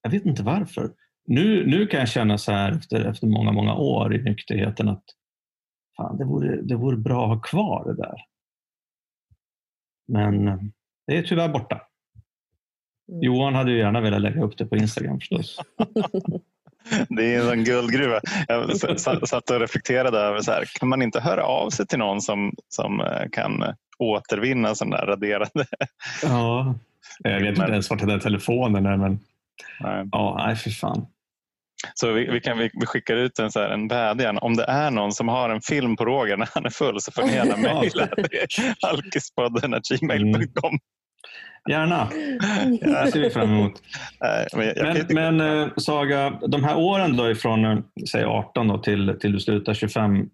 [0.01, 0.93] Jag vet inte varför.
[1.25, 5.03] Nu, nu kan jag känna så här efter, efter många, många år i nykterheten att
[5.97, 8.17] fan, det, vore, det vore bra att ha kvar det där.
[10.07, 10.57] Men eh,
[11.07, 11.87] det är tyvärr borta.
[13.11, 13.23] Mm.
[13.23, 15.59] Johan hade ju gärna velat lägga upp det på Instagram förstås.
[17.09, 18.19] Det är en guldgruva.
[18.47, 22.21] Jag satt och reflekterade över så här, kan man inte höra av sig till någon
[22.21, 23.63] som, som eh, kan
[23.99, 25.65] återvinna sådana där raderade?
[26.23, 26.75] Ja,
[27.19, 29.19] jag vet inte ens vart den där telefonen är men
[29.79, 30.09] nej.
[30.11, 31.05] ja, nej för fan.
[31.93, 34.37] Så vi, vi, kan, vi, vi skickar ut en, så här, en vädjan.
[34.37, 37.11] Om det är någon som har en film på Roger när han är full så
[37.11, 38.07] får ni gärna mejla
[38.81, 40.79] alkispodden gmail.com.
[41.69, 42.09] Gärna.
[43.05, 43.73] Det ser vi fram emot.
[44.75, 47.77] men, men, eh, Saga, de här åren då ifrån eh,
[48.11, 50.29] säg 18 då till, till du slutar 25.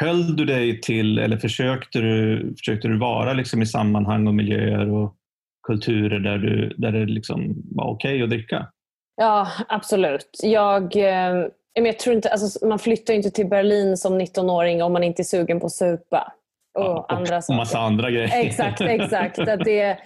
[0.00, 4.90] Höll du dig till, eller försökte du, försökte du vara liksom i sammanhang och miljöer
[4.90, 5.14] och
[5.66, 8.66] kulturer där, du, där det liksom var okej okay att dricka?
[9.16, 10.40] Ja, absolut.
[10.42, 15.04] Jag, eh, jag tror inte, alltså, man flyttar inte till Berlin som 19-åring om man
[15.04, 16.32] inte är sugen på att supa
[16.76, 17.56] och, ja, andra saker.
[17.56, 18.30] massa andra grejer.
[18.34, 19.38] Exakt, exakt.
[19.38, 19.98] Att det,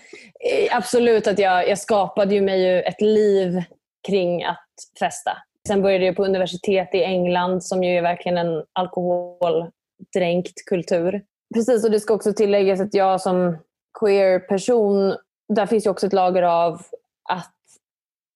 [0.71, 3.63] absolut att jag, jag skapade ju mig ju ett liv
[4.09, 4.67] kring att
[4.99, 5.31] festa.
[5.69, 11.23] Sen började jag på universitet i England som ju är verkligen en alkoholdränkt kultur.
[11.55, 13.59] Precis, och det ska också tilläggas att jag som
[14.01, 15.17] queer person,
[15.55, 16.83] där finns ju också ett lager av
[17.29, 17.55] att,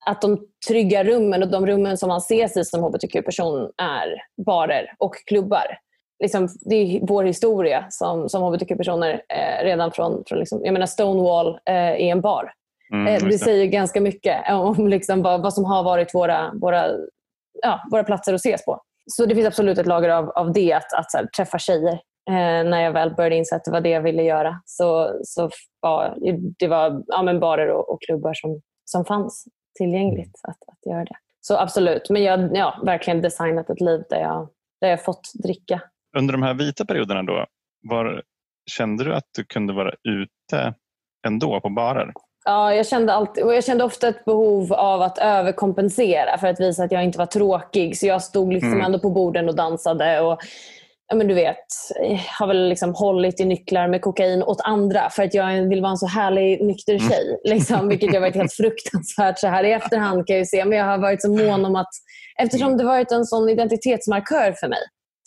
[0.07, 4.95] att de trygga rummen och de rummen som man ses i som hbtq-person är barer
[4.99, 5.79] och klubbar
[6.23, 10.87] liksom, det är vår historia som, som hbtq-personer eh, redan från, från liksom, jag menar
[10.87, 12.53] Stonewall eh, är en bar.
[12.93, 16.87] Mm, eh, det säger ganska mycket om liksom vad, vad som har varit våra, våra,
[17.63, 18.81] ja, våra platser att ses på.
[19.11, 22.01] så det finns absolut ett lager av, av det, att, att här, träffa tjejer.
[22.31, 24.61] Eh, när jag väl började inse att det var det jag ville göra.
[24.65, 25.51] Så, så
[25.81, 26.17] var,
[26.59, 29.45] det var ja, men barer och, och klubbar som, som fanns
[29.79, 31.17] tillgängligt att, att göra det.
[31.41, 34.49] Så absolut, men jag har ja, verkligen designat ett liv där jag,
[34.81, 35.81] där jag fått dricka.
[36.19, 37.47] Under de här vita perioderna då,
[37.83, 38.23] var,
[38.71, 40.75] kände du att du kunde vara ute
[41.27, 42.13] ändå på barer?
[42.45, 46.85] Ja, jag kände, alltid, jag kände ofta ett behov av att överkompensera för att visa
[46.85, 47.99] att jag inte var tråkig.
[47.99, 48.85] Så jag stod liksom mm.
[48.85, 50.21] ändå på borden och dansade.
[50.21, 50.39] Och,
[51.09, 51.67] ja, men du vet,
[52.39, 55.91] har väl liksom hållit i nycklar med kokain åt andra för att jag vill vara
[55.91, 57.09] en så härlig nykter mm.
[57.09, 57.29] tjej.
[57.29, 57.57] Mm.
[57.57, 60.65] Liksom, vilket har varit helt fruktansvärt så här i efterhand kan jag se.
[60.65, 61.91] Men jag har varit så mån om att,
[62.43, 64.81] eftersom det varit en sån identitetsmarkör för mig,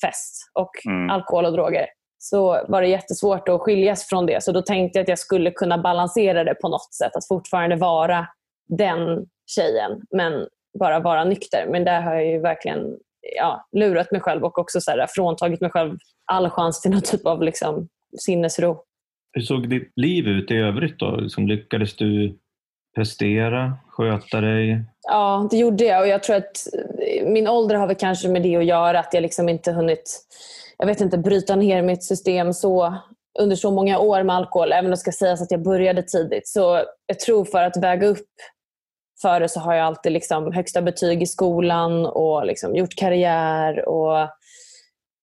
[0.06, 1.10] fest och mm.
[1.10, 1.86] alkohol och droger,
[2.18, 4.44] så var det jättesvårt att skiljas från det.
[4.44, 7.16] Så då tänkte jag att jag skulle kunna balansera det på något sätt.
[7.16, 8.28] Att fortfarande vara
[8.70, 10.48] den tjejen, men
[10.80, 11.68] bara vara nykter.
[11.72, 12.98] Men där har jag ju verkligen
[13.36, 17.02] ja, lurat mig själv och också så här, fråntagit mig själv all chans till någon
[17.02, 17.88] typ av liksom,
[18.20, 18.84] sinnesro.
[19.34, 21.16] Hur såg ditt liv ut i övrigt då?
[21.16, 22.38] Liksom, lyckades du
[22.96, 24.86] prestera, sköta dig?
[25.10, 26.68] Ja, det gjorde jag och jag tror att
[27.00, 29.00] eh, min ålder har väl kanske med det att göra.
[29.00, 30.28] Att jag liksom inte hunnit
[30.78, 32.98] jag vet inte, bryta ner mitt system så
[33.40, 36.48] under så många år med alkohol, även om det ska sägas att jag började tidigt.
[36.48, 38.28] Så jag tror för att väga upp
[39.22, 43.90] för det så har jag alltid liksom högsta betyg i skolan och liksom gjort karriär.
[43.90, 44.30] Och,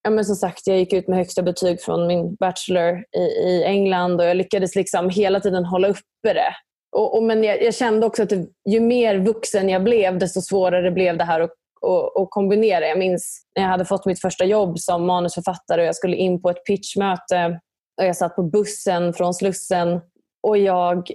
[0.03, 3.65] ja, men som sagt, jag gick ut med högsta betyg från min bachelor i, i
[3.65, 6.55] England och jag lyckades liksom hela tiden hålla uppe det.
[6.95, 10.41] Och, och men jag, jag, kände också att det, ju mer vuxen jag blev, desto
[10.41, 12.87] svårare blev det här att och, och, kombinera.
[12.87, 16.43] Jag minns när jag hade fått mitt första jobb som manusförfattare och jag skulle in
[16.43, 17.61] på ett pitchmöte
[18.01, 20.01] och jag satt på bussen från Slussen
[20.43, 21.09] och jag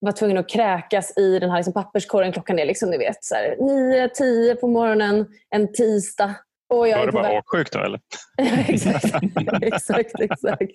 [0.00, 2.32] var tvungen att kräkas i den här liksom papperskorgen.
[2.32, 6.34] Klockan är liksom, ni vet, så här, 9, 10 på morgonen en tisdag.
[6.74, 8.00] Och jag var det bara åksjuk då eller?
[8.68, 9.14] exakt,
[9.62, 10.72] exakt, exakt.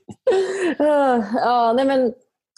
[0.77, 2.13] Ja, nej men,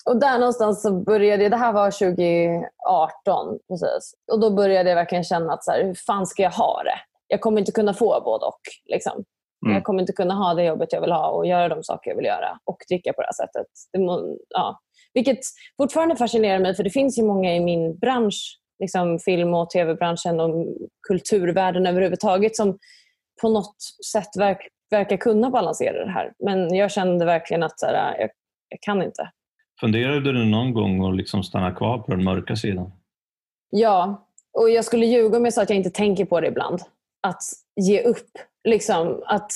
[0.05, 4.13] och där någonstans så började det här var 2018 precis.
[4.31, 6.99] Och då började jag verkligen känna att så här, hur fan ska jag ha det?
[7.27, 8.61] Jag kommer inte kunna få både och.
[8.85, 9.23] Liksom.
[9.65, 9.75] Mm.
[9.75, 12.15] Jag kommer inte kunna ha det jobbet jag vill ha och göra de saker jag
[12.15, 13.67] vill göra och dricka på det här sättet.
[13.93, 14.79] Det må, ja.
[15.13, 15.39] Vilket
[15.77, 20.39] fortfarande fascinerar mig för det finns ju många i min bransch, liksom film och tv-branschen
[20.39, 20.65] och
[21.07, 22.77] kulturvärlden överhuvudtaget som
[23.41, 23.75] på något
[24.11, 26.33] sätt verk, verkar kunna balansera det här.
[26.39, 28.29] Men jag kände verkligen att så här, jag,
[28.69, 29.29] jag kan inte.
[29.79, 32.91] Funderade du någon gång att liksom stanna kvar på den mörka sidan?
[33.69, 36.81] Ja, och jag skulle ljuga om jag sa att jag inte tänker på det ibland.
[37.27, 37.41] Att
[37.81, 38.29] ge upp.
[38.67, 39.51] Liksom, att,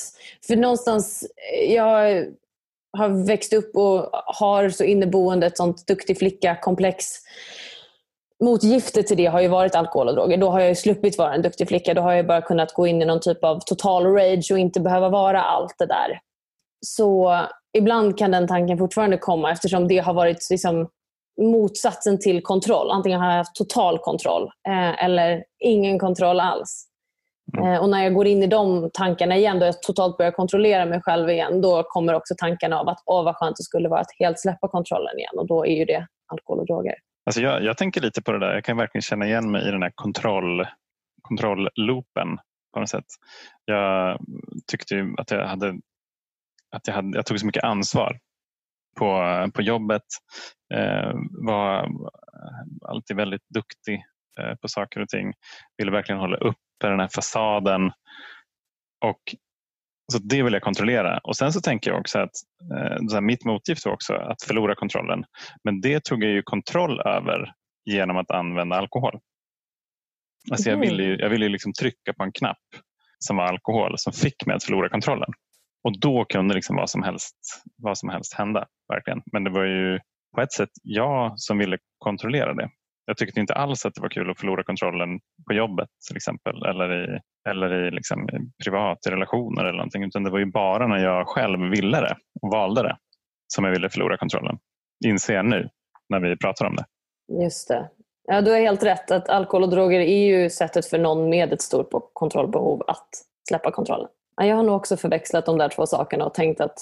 [0.48, 2.26] för någonstans, eh, jag
[2.98, 7.06] har växt upp och har så inneboende ett sånt duktig flicka-komplex.
[8.44, 10.38] Motgiftet till det har ju varit alkohol och droger.
[10.38, 11.94] Då har jag sluppit vara en duktig flicka.
[11.94, 14.80] Då har jag bara kunnat gå in i någon typ av total rage och inte
[14.80, 16.20] behöva vara allt det där.
[16.86, 17.40] Så
[17.78, 20.90] ibland kan den tanken fortfarande komma eftersom det har varit liksom
[21.42, 22.92] motsatsen till kontroll.
[22.92, 26.86] Antingen har jag haft total kontroll eh, eller ingen kontroll alls.
[27.58, 27.72] Mm.
[27.72, 30.86] Eh, och när jag går in i de tankarna igen, då jag totalt börjar kontrollera
[30.86, 34.00] mig själv igen, då kommer också tankarna av att åh vad skönt det skulle vara
[34.00, 35.38] att helt släppa kontrollen igen.
[35.38, 36.96] Och då är ju det alkohol och droger.
[37.26, 38.54] Alltså jag, jag tänker lite på det där.
[38.54, 40.66] Jag kan verkligen känna igen mig i den här kontroll,
[41.22, 42.38] kontrollloopen
[42.74, 43.06] på något sätt.
[43.66, 44.20] Jag
[44.72, 45.80] tyckte att jag hade
[46.72, 48.20] att jag, hade, jag tog så mycket ansvar
[48.98, 50.04] på, på jobbet.
[50.74, 51.12] Eh,
[51.46, 51.90] var
[52.86, 54.04] alltid väldigt duktig
[54.40, 55.34] eh, på saker och ting.
[55.78, 56.58] Ville verkligen hålla uppe
[56.90, 57.86] den här fasaden.
[59.06, 59.22] Och
[60.12, 61.18] så Det vill jag kontrollera.
[61.18, 62.32] Och Sen så tänker jag också att
[63.14, 65.24] eh, mitt motgift var också att förlora kontrollen.
[65.64, 67.54] Men det tog jag ju kontroll över
[67.86, 69.20] genom att använda alkohol.
[70.52, 72.58] Alltså jag ville ju, jag ville liksom trycka på en knapp
[73.20, 75.30] som var alkohol som fick mig att förlora kontrollen.
[75.84, 77.36] Och då kunde liksom vad, som helst,
[77.78, 78.66] vad som helst hända.
[78.94, 79.22] verkligen.
[79.32, 80.00] Men det var ju
[80.36, 82.70] på ett sätt jag som ville kontrollera det.
[83.06, 86.66] Jag tyckte inte alls att det var kul att förlora kontrollen på jobbet till exempel
[86.66, 88.70] eller i, eller i, liksom, i
[89.10, 90.04] relationer eller någonting.
[90.04, 92.98] Utan det var ju bara när jag själv ville det och valde det
[93.54, 94.58] som jag ville förlora kontrollen.
[95.06, 95.70] Inser jag nu
[96.10, 96.86] när vi pratar om det.
[97.44, 97.90] Just det.
[98.24, 101.54] Ja, du har helt rätt att alkohol och droger är ju sättet för någon med
[101.54, 103.10] ett stort kontrollbehov att
[103.50, 104.08] släppa kontrollen.
[104.46, 106.80] Jag har nog också förväxlat de där två sakerna och tänkt att,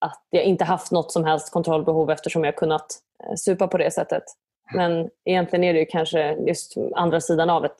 [0.00, 2.86] att jag inte haft något som helst kontrollbehov eftersom jag kunnat
[3.24, 4.22] eh, supa på det sättet.
[4.74, 7.72] Men egentligen är det ju kanske just andra sidan av ett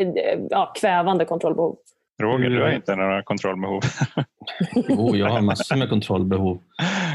[0.00, 1.76] eh, ja, kvävande kontrollbehov.
[2.22, 3.82] Roger, du har inte några kontrollbehov?
[4.88, 6.62] jo, jag har massor med kontrollbehov.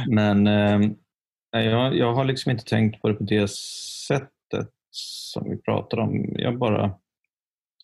[0.07, 0.79] Men eh,
[1.51, 6.25] jag, jag har liksom inte tänkt på det på det sättet som vi pratar om.
[6.37, 6.91] Jag bara,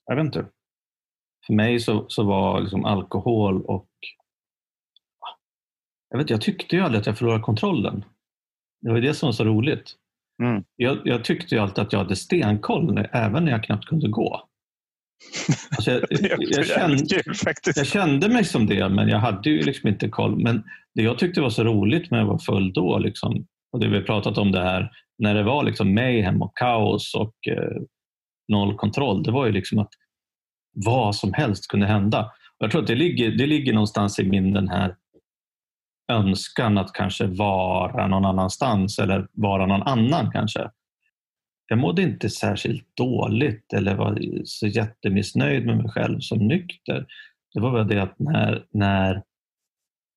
[0.06, 0.46] jag vet inte.
[1.46, 3.90] För mig så, så var liksom alkohol och...
[6.10, 8.06] Jag, vet, jag tyckte ju aldrig att jag förlorade kontrollen.
[8.82, 9.96] Det var det som var så roligt.
[10.44, 10.64] Mm.
[10.76, 14.08] Jag, jag tyckte ju alltid att jag hade stenkoll när, även när jag knappt kunde
[14.08, 14.48] gå.
[15.78, 16.04] Alltså jag,
[16.40, 17.22] jag, kände,
[17.76, 20.44] jag kände mig som det, men jag hade ju liksom inte koll.
[20.44, 20.64] Men
[20.96, 23.96] det jag tyckte var så roligt med att vara full då, liksom, och det vi
[23.96, 27.82] har pratat om det här, när det var liksom mayhem och kaos och eh,
[28.48, 29.92] noll kontroll, det var ju liksom att
[30.76, 32.32] vad som helst kunde hända.
[32.58, 34.96] Jag tror att det ligger, det ligger någonstans i min den här
[36.12, 40.70] önskan att kanske vara någon annanstans eller vara någon annan kanske.
[41.68, 47.06] Jag mådde inte särskilt dåligt eller var så jättemissnöjd med mig själv som nykter.
[47.54, 49.24] Det var väl det att när, när,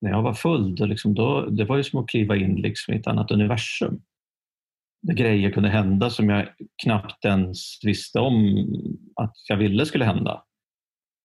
[0.00, 2.94] när jag var full, då liksom, då, det var ju som att kliva in liksom
[2.94, 4.02] i ett annat universum.
[5.02, 6.48] Där grejer kunde hända som jag
[6.82, 8.66] knappt ens visste om
[9.16, 10.42] att jag ville skulle hända.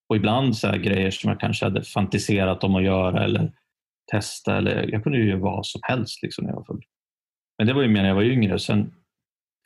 [0.10, 3.52] Och ibland så här grejer som jag kanske hade fantiserat om att göra eller
[4.12, 4.58] testa.
[4.58, 6.84] Eller, jag kunde ju göra vad som helst liksom, när jag var full.
[7.58, 8.60] Men det var ju mer när jag var yngre.
[8.60, 8.94] Sen,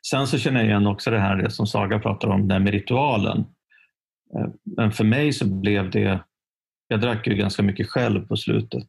[0.10, 2.62] sen så känner jag igen också det här det som Saga pratar om, det här
[2.62, 3.39] med ritualen.
[4.36, 6.19] Eh, men för mig så blev det,
[6.88, 8.88] jag drack ju ganska mycket själv på slutet.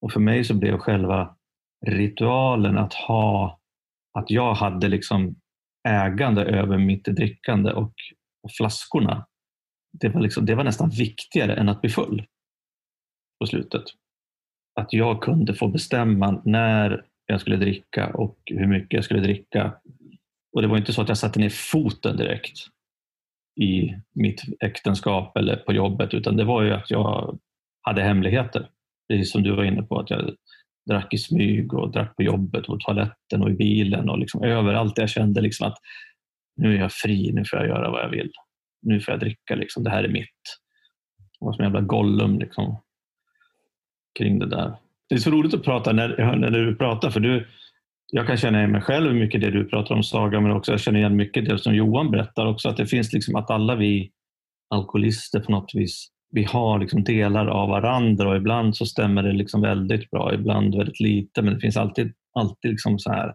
[0.00, 1.36] Och för mig så blev själva
[1.86, 3.60] ritualen att ha,
[4.18, 5.36] att jag hade liksom
[5.88, 7.92] ägande över mitt drickande och,
[8.42, 9.26] och flaskorna.
[10.00, 12.26] Det var, liksom, det var nästan viktigare än att bli full
[13.40, 13.82] på slutet.
[14.80, 19.74] Att jag kunde få bestämma när jag skulle dricka och hur mycket jag skulle dricka.
[20.52, 22.58] Och det var inte så att jag satte ner foten direkt
[23.60, 27.38] i mitt äktenskap eller på jobbet utan det var ju att jag
[27.82, 28.68] hade hemligheter.
[29.08, 30.36] Precis som du var inne på, att jag
[30.86, 34.98] drack i smyg och drack på jobbet och toaletten och i bilen och liksom överallt.
[34.98, 35.78] Jag kände liksom att
[36.56, 38.32] nu är jag fri, nu får jag göra vad jag vill.
[38.84, 39.84] Nu får jag dricka, liksom.
[39.84, 40.58] det här är mitt.
[41.40, 42.80] Det var som en jävla Gollum liksom,
[44.18, 44.76] kring det där.
[45.08, 47.48] Det är så roligt att prata när, när du pratar för du,
[48.12, 50.80] jag kan känna igen mig själv mycket det du pratar om Saga men också jag
[50.80, 54.10] känner igen mycket det som Johan berättar också att det finns liksom att alla vi
[54.70, 59.32] alkoholister på något vis vi har liksom delar av varandra och ibland så stämmer det
[59.32, 63.34] liksom väldigt bra, ibland väldigt lite men det finns alltid, alltid liksom så här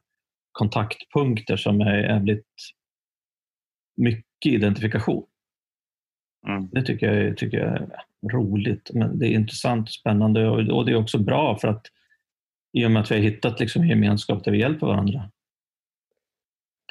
[0.51, 2.45] kontaktpunkter som är jävligt
[3.97, 5.25] mycket identifikation.
[6.47, 6.69] Mm.
[6.71, 7.89] Det tycker jag, tycker jag är
[8.31, 8.89] roligt.
[8.93, 11.85] Men det är intressant och spännande och, och det är också bra för att
[12.73, 15.29] i och med att vi har hittat liksom en gemenskap där vi hjälper varandra.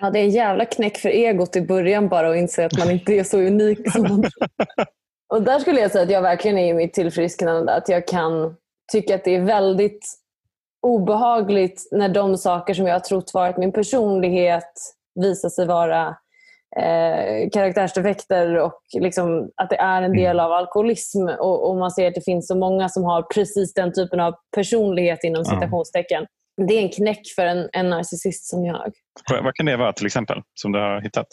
[0.01, 2.91] Ja, det är en jävla knäck för egot i början bara att inse att man
[2.91, 4.25] inte är så unik som man.
[5.35, 7.75] Och där skulle jag säga att jag verkligen är i mitt tillfrisknande.
[7.75, 8.57] Att jag kan
[8.93, 10.07] tycka att det är väldigt
[10.83, 14.73] obehagligt när de saker som jag har trott varit min personlighet
[15.15, 16.17] visar sig vara
[16.77, 21.23] eh, karaktärsdefekter och liksom att det är en del av alkoholism.
[21.29, 24.35] Och, och man ser att det finns så många som har precis den typen av
[24.57, 25.55] personlighet inom Ja.
[25.55, 26.27] citationstecken.
[26.69, 28.93] Det är en knäck för en, en narcissist som jag.
[29.43, 31.27] Vad kan det vara till exempel som du har hittat?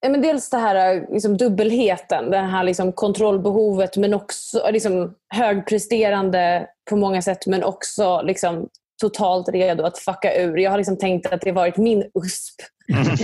[0.00, 6.66] Ja, men dels det här liksom, dubbelheten, det här liksom, kontrollbehovet men också liksom, högpresterande
[6.90, 8.68] på många sätt men också liksom,
[9.00, 10.56] totalt redo att fucka ur.
[10.56, 12.60] Jag har liksom tänkt att det varit min USP.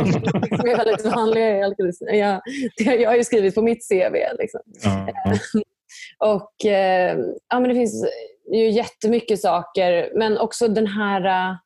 [0.58, 1.60] som är väldigt vanlig.
[2.20, 2.40] Jag,
[2.76, 4.14] jag har ju skrivit på mitt CV.
[4.38, 4.60] Liksom.
[6.18, 8.06] Och, eh, ja, men det finns
[8.52, 11.56] ju jättemycket saker, men också den här eh,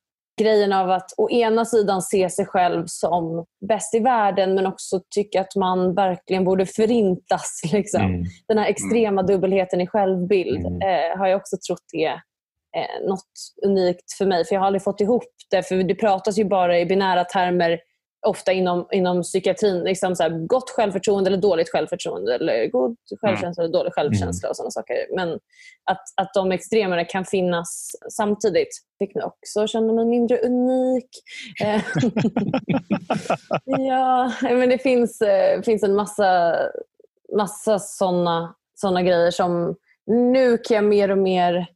[0.40, 5.00] grejen av att å ena sidan se sig själv som bäst i världen men också
[5.14, 7.60] tycka att man verkligen borde förintas.
[7.72, 8.02] Liksom.
[8.02, 8.24] Mm.
[8.48, 10.82] Den här extrema dubbelheten i självbild Mm.
[10.82, 12.20] eh, har jag också trott är
[12.76, 13.30] eh, något
[13.64, 14.44] unikt för mig.
[14.44, 15.62] För jag har aldrig fått ihop det.
[15.62, 17.80] För det pratas ju bara i binära termer
[18.26, 19.84] ofta inom, inom psykiatrin.
[19.84, 22.34] Liksom så här, gott självförtroende eller dåligt självförtroende.
[22.34, 24.96] Eller god självkänsla eller dålig självkänsla och sådana saker.
[25.16, 25.32] Men
[25.84, 31.08] att, att de extremerna kan finnas samtidigt fick mig också känna mig mindre unik.
[31.64, 31.82] Eh,
[33.88, 36.56] ja, men det finns, eh, finns en massa,
[37.36, 41.66] massa sådana såna grejer som nu kan jag mer och mer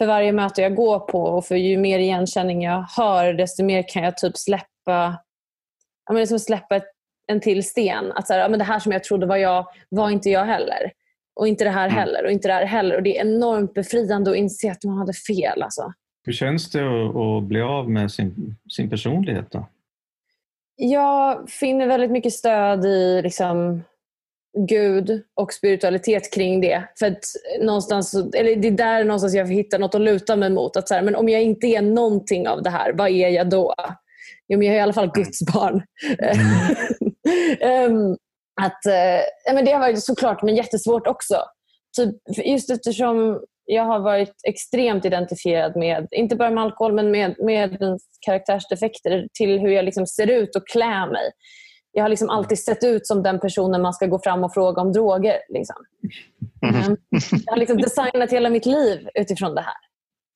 [0.00, 3.84] för varje möte jag går på och för ju mer igenkänning jag hör desto mer
[3.88, 6.80] kan jag typ släppa ja, men det är som att släppa
[7.26, 8.12] en till sten.
[8.12, 10.44] Att så här, ja, men det här som jag trodde var jag var inte jag
[10.44, 10.92] heller.
[11.34, 11.98] Och inte det här Mm.
[11.98, 12.96] heller och inte det här heller.
[12.96, 15.62] Och det är enormt befriande att inse att man hade fel.
[15.62, 15.92] Alltså.
[16.24, 19.66] Hur känns det att, att bli av med sin, sin personlighet då?
[20.76, 23.82] Jag finner väldigt mycket stöd i liksom,
[24.58, 26.84] Gud och spiritualitet kring det.
[26.98, 27.24] För att
[27.60, 30.76] någonstans, eller det är där någonstans jag hittar något att luta mig mot.
[30.76, 33.50] Att så här, men om jag inte är någonting av det här, vad är jag
[33.50, 33.74] då?
[34.48, 35.82] Jo, men jag är i alla fall Guds barn.
[37.88, 38.16] um,
[38.62, 41.34] att, eh, men det har varit såklart men jättesvårt också.
[41.96, 47.34] Typ, just eftersom jag har varit extremt identifierad med, inte bara med alkohol, men med,
[47.38, 51.30] med karaktärsdefekter till hur jag liksom ser ut och klär mig.
[51.92, 54.82] Jag har liksom alltid sett ut som den personen man ska gå fram och fråga
[54.82, 55.36] om droger.
[55.48, 55.76] Liksom.
[56.62, 56.96] Mm.
[57.46, 59.74] Jag har liksom designat hela mitt liv utifrån det här.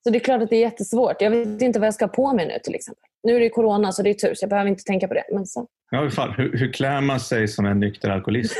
[0.03, 1.21] Så det är klart att det är jättesvårt.
[1.21, 3.03] Jag vet inte vad jag ska ha på mig nu till exempel.
[3.23, 5.23] Nu är det corona så det är tur så jag behöver inte tänka på det.
[5.31, 5.65] Men sen...
[5.91, 6.33] Ja, fan.
[6.37, 8.55] Hur, hur klär man sig som en nykter alkoholist?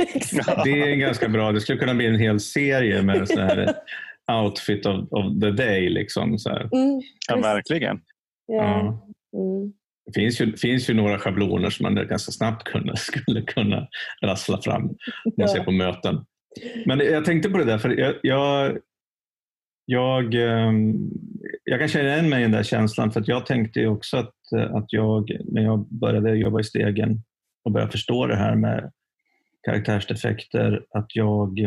[0.64, 1.52] det är ganska bra.
[1.52, 3.74] Det skulle kunna bli en hel serie med så här
[4.32, 5.88] outfit of, of the day.
[5.88, 8.00] Liksom, så mm, ja, verkligen.
[8.52, 8.84] Yeah.
[8.84, 9.08] Ja.
[9.38, 9.72] Mm.
[10.08, 13.88] Det finns ju, finns ju några schabloner som man ganska snabbt kunde, skulle kunna
[14.22, 14.82] rassla fram
[15.24, 16.24] när jag ser på möten.
[16.86, 18.78] Men jag tänkte på det där, för jag, jag,
[19.84, 21.10] jag, ehm,
[21.64, 24.34] jag kan känna igen mig i den där känslan för jag tänkte också att,
[24.70, 27.22] att jag, när jag började jobba i Stegen
[27.64, 28.92] och började förstå det här med
[29.62, 31.58] karaktärsdefekter, att jag,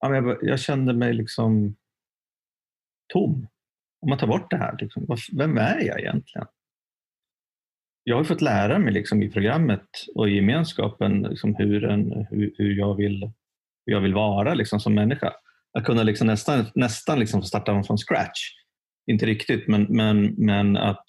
[0.00, 1.76] ja, jag, jag kände mig liksom
[3.12, 3.46] tom.
[4.00, 6.46] Om man tar bort det här, liksom, vem är jag egentligen?
[8.04, 12.54] Jag har fått lära mig liksom, i programmet och i gemenskapen liksom, hur, en, hur,
[12.58, 13.32] hur jag vill,
[13.86, 15.32] hur jag vill vara liksom, som människa
[15.78, 18.40] att kunna liksom nästan, nästan liksom starta från scratch.
[19.10, 21.04] Inte riktigt, men, men, men att,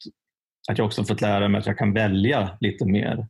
[0.69, 3.27] att jag också fått lära mig att jag kan välja lite mer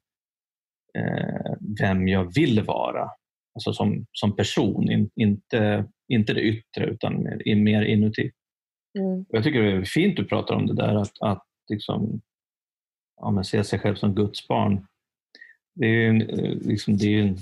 [0.97, 3.09] eh, vem jag vill vara.
[3.55, 8.31] Alltså som, som person, in, inte, inte det yttre utan mer, mer inuti.
[8.99, 9.25] Mm.
[9.29, 12.21] Jag tycker det är fint du pratar om det där att, att liksom,
[13.17, 14.87] ja, men se sig själv som Guds barn.
[15.75, 17.37] Det är, en, eh, liksom, det är en,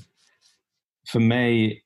[1.11, 1.83] för mig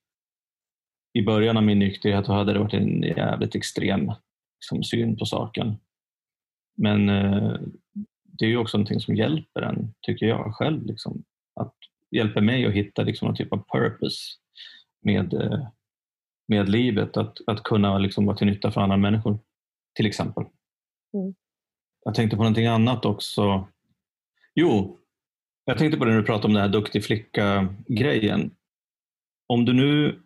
[1.13, 4.11] i början av min nykterhet hade det varit en jävligt extrem
[4.59, 5.77] liksom, syn på saken.
[6.77, 7.59] Men eh,
[8.23, 10.85] det är ju också någonting som hjälper en, tycker jag själv.
[10.85, 11.23] Liksom,
[11.53, 11.73] att
[12.11, 14.17] hjälper mig att hitta liksom, någon typ av purpose
[15.01, 15.67] med, eh,
[16.47, 17.17] med livet.
[17.17, 19.39] Att, att kunna liksom, vara till nytta för andra människor,
[19.95, 20.43] till exempel.
[21.13, 21.35] Mm.
[22.05, 23.67] Jag tänkte på någonting annat också.
[24.59, 24.97] Jo,
[25.65, 28.51] jag tänkte på det när du pratade om den här duktig flicka-grejen.
[29.47, 30.21] Om du nu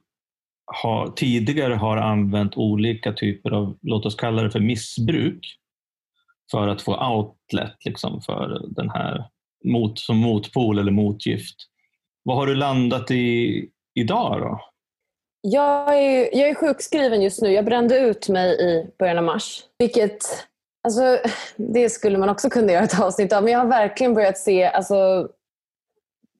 [0.65, 5.57] har, tidigare har använt olika typer av, låt oss kalla det för missbruk,
[6.51, 9.29] för att få outlet liksom, för den här
[9.65, 11.55] mot, som motpol eller motgift.
[12.23, 14.61] Vad har du landat i idag då?
[15.41, 17.51] Jag är, jag är sjukskriven just nu.
[17.51, 19.63] Jag brände ut mig i början av mars.
[19.77, 20.47] Vilket,
[20.83, 21.19] alltså,
[21.55, 23.43] det skulle man också kunna göra ett avsnitt av.
[23.43, 25.29] Men jag har verkligen börjat se alltså,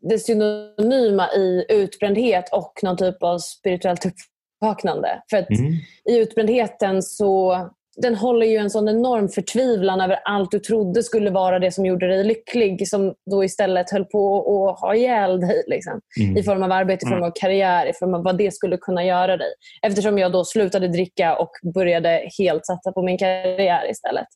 [0.01, 5.23] det synonyma i utbrändhet och någon typ av spirituellt uppvaknande.
[5.29, 5.73] För att mm.
[6.05, 11.29] i utbrändheten så den håller ju en sån enorm förtvivlan över allt du trodde skulle
[11.29, 14.37] vara det som gjorde dig lycklig som då istället höll på
[14.69, 15.63] att ha ihjäl dig.
[15.67, 15.99] Liksom.
[16.21, 16.37] Mm.
[16.37, 17.27] I form av arbete, i form mm.
[17.27, 19.53] av karriär, i form av vad det skulle kunna göra dig.
[19.81, 24.27] Eftersom jag då slutade dricka och började helt satsa på min karriär istället.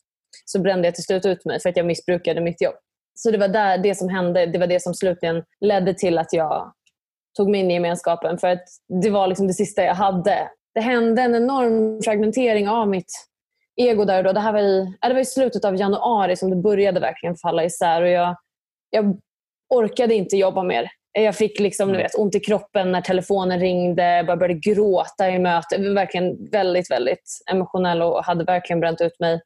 [0.45, 2.75] Så brände jag till slut ut mig för att jag missbrukade mitt jobb.
[3.15, 6.33] Så det var där, det som hände, det var det som slutligen ledde till att
[6.33, 6.73] jag
[7.37, 8.37] tog mig in i gemenskapen.
[8.37, 8.63] För att
[9.03, 10.49] det var liksom det sista jag hade.
[10.73, 13.11] Det hände en enorm fragmentering av mitt
[13.75, 14.31] ego där och då.
[14.31, 17.63] Det, här var i, det var i slutet av januari som det började verkligen falla
[17.63, 18.01] isär.
[18.01, 18.35] Och jag,
[18.89, 19.19] jag
[19.69, 20.89] orkade inte jobba mer.
[21.11, 24.03] Jag fick liksom, du vet, ont i kroppen när telefonen ringde.
[24.03, 29.41] Jag började gråta i var verkligen väldigt, väldigt emotionell och hade verkligen bränt ut mig.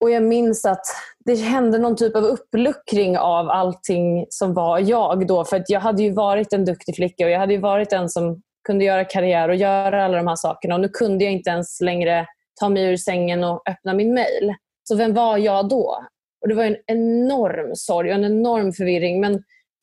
[0.00, 0.86] Och jag minns att
[1.24, 5.44] det hände någon typ av uppluckring av allting som var jag då.
[5.44, 8.42] För jag hade ju varit en duktig flicka och jag hade ju varit en som
[8.66, 10.74] kunde göra karriär och göra alla de här sakerna.
[10.74, 12.26] Och nu kunde jag inte ens längre
[12.60, 14.54] ta mig ur sängen och öppna min mail.
[14.82, 15.98] Så vem var jag då?
[16.40, 19.20] Och Det var en enorm sorg och en enorm förvirring.
[19.20, 19.42] Men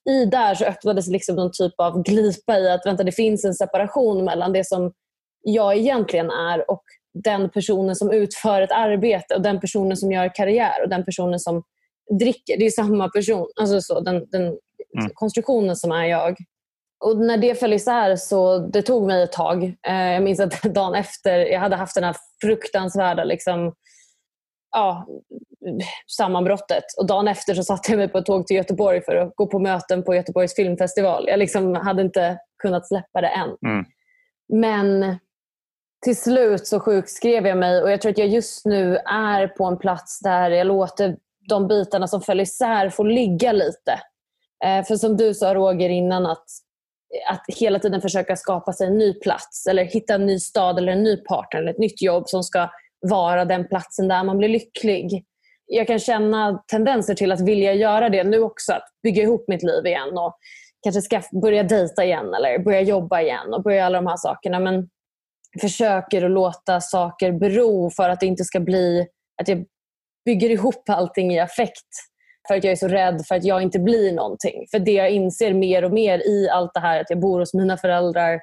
[0.09, 3.53] i där så öppnades liksom någon typ av glipa i att vänta, det finns en
[3.53, 4.93] separation mellan det som
[5.41, 6.84] jag egentligen är och
[7.24, 11.39] den personen som utför ett arbete och den personen som gör karriär och den personen
[11.39, 11.63] som
[12.19, 12.57] dricker.
[12.57, 13.47] Det är samma person.
[13.59, 15.11] Alltså så, den, den mm.
[15.13, 16.38] konstruktionen som är jag.
[17.02, 19.64] Och när det föll isär så det tog mig ett tag.
[19.88, 23.74] Eh, jag minns att dagen efter, jag hade haft den här fruktansvärda liksom,
[24.72, 25.08] ja,
[26.18, 26.84] sammanbrottet.
[26.97, 29.47] Och dagen efter så satte jag mig på ett tåg till Göteborg för att gå
[29.47, 31.26] på möten på Göteborgs filmfestival.
[31.28, 33.58] Jag liksom hade inte kunnat släppa det än.
[33.72, 33.86] Mm.
[34.54, 35.18] Men
[36.06, 39.66] till slut så sjukskrev jag mig och jag tror att jag just nu är på
[39.66, 41.18] en plats där jag låter
[41.49, 43.99] de bitarna som föll isär få ligga lite.
[44.66, 46.45] Eh, för som du sa Roger innan, att,
[47.30, 50.91] att hela tiden försöka skapa sig en ny plats eller hitta en ny stad eller
[50.91, 52.70] en ny partner eller ett nytt jobb som ska
[53.09, 55.26] vara den platsen där man blir lycklig.
[55.66, 59.64] Jag kan känna tendenser till att vilja göra det nu också, att bygga ihop mitt
[59.64, 60.38] liv igen och
[60.84, 64.59] kanske ska börja dejta igen eller börja jobba igen och börja alla de här sakerna.
[64.59, 64.89] Men
[65.62, 69.07] försöker att låta saker bero för att det inte ska bli
[69.41, 69.66] att jag
[70.26, 72.11] bygger ihop allting i affekt.
[72.48, 74.66] För att jag är så rädd för att jag inte blir någonting.
[74.72, 77.54] För det jag inser mer och mer i allt det här, att jag bor hos
[77.54, 78.39] mina föräldrar,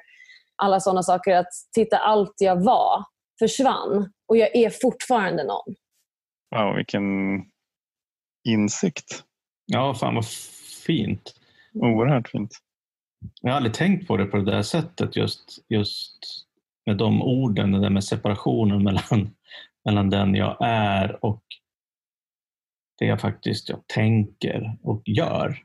[0.55, 3.03] alla sådana saker, att titta allt jag var
[3.39, 5.75] försvann och jag är fortfarande någon.
[6.55, 7.03] Wow, vilken
[8.47, 9.23] insikt.
[9.65, 10.27] Ja, fan vad
[10.85, 11.33] fint.
[11.73, 12.51] Oerhört fint.
[13.41, 16.17] Jag har aldrig tänkt på det på det där sättet just, just
[16.85, 19.35] med de orden, det där med separationen mellan,
[19.85, 21.43] mellan den jag är och
[22.99, 25.63] det jag faktiskt jag tänker och gör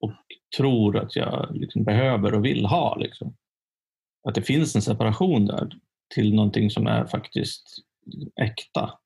[0.00, 0.12] och
[0.56, 2.96] tror att jag liksom behöver och vill ha.
[2.96, 3.36] Liksom.
[4.28, 5.70] Att det finns en separation där
[6.14, 7.78] till någonting som är faktiskt
[8.40, 8.98] äkta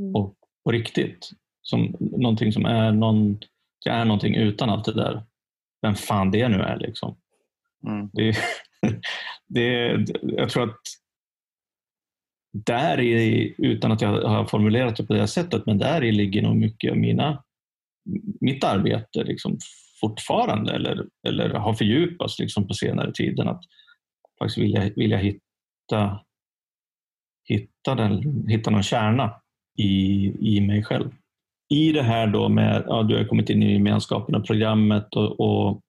[0.00, 0.14] Mm.
[0.14, 1.30] och på riktigt.
[1.62, 3.38] Som någonting som är, någon,
[3.84, 5.22] det är någonting utan allt det där.
[5.82, 6.78] Vem fan det nu är.
[6.78, 7.16] Liksom.
[7.86, 8.10] Mm.
[8.12, 8.36] Det,
[9.46, 10.80] det, jag tror att
[12.52, 16.42] där i, utan att jag har formulerat det på det sättet, men där i ligger
[16.42, 17.42] nog mycket av mina,
[18.40, 19.58] mitt arbete liksom
[20.00, 23.48] fortfarande eller, eller har fördjupats liksom på senare tiden.
[23.48, 23.62] Att
[24.38, 26.20] faktiskt vilja, vilja hitta,
[27.44, 29.34] hitta, den, hitta någon kärna
[29.78, 31.10] i, i mig själv.
[31.68, 35.40] I det här då med, ja, du har kommit in i gemenskapen och programmet och,
[35.40, 35.82] och,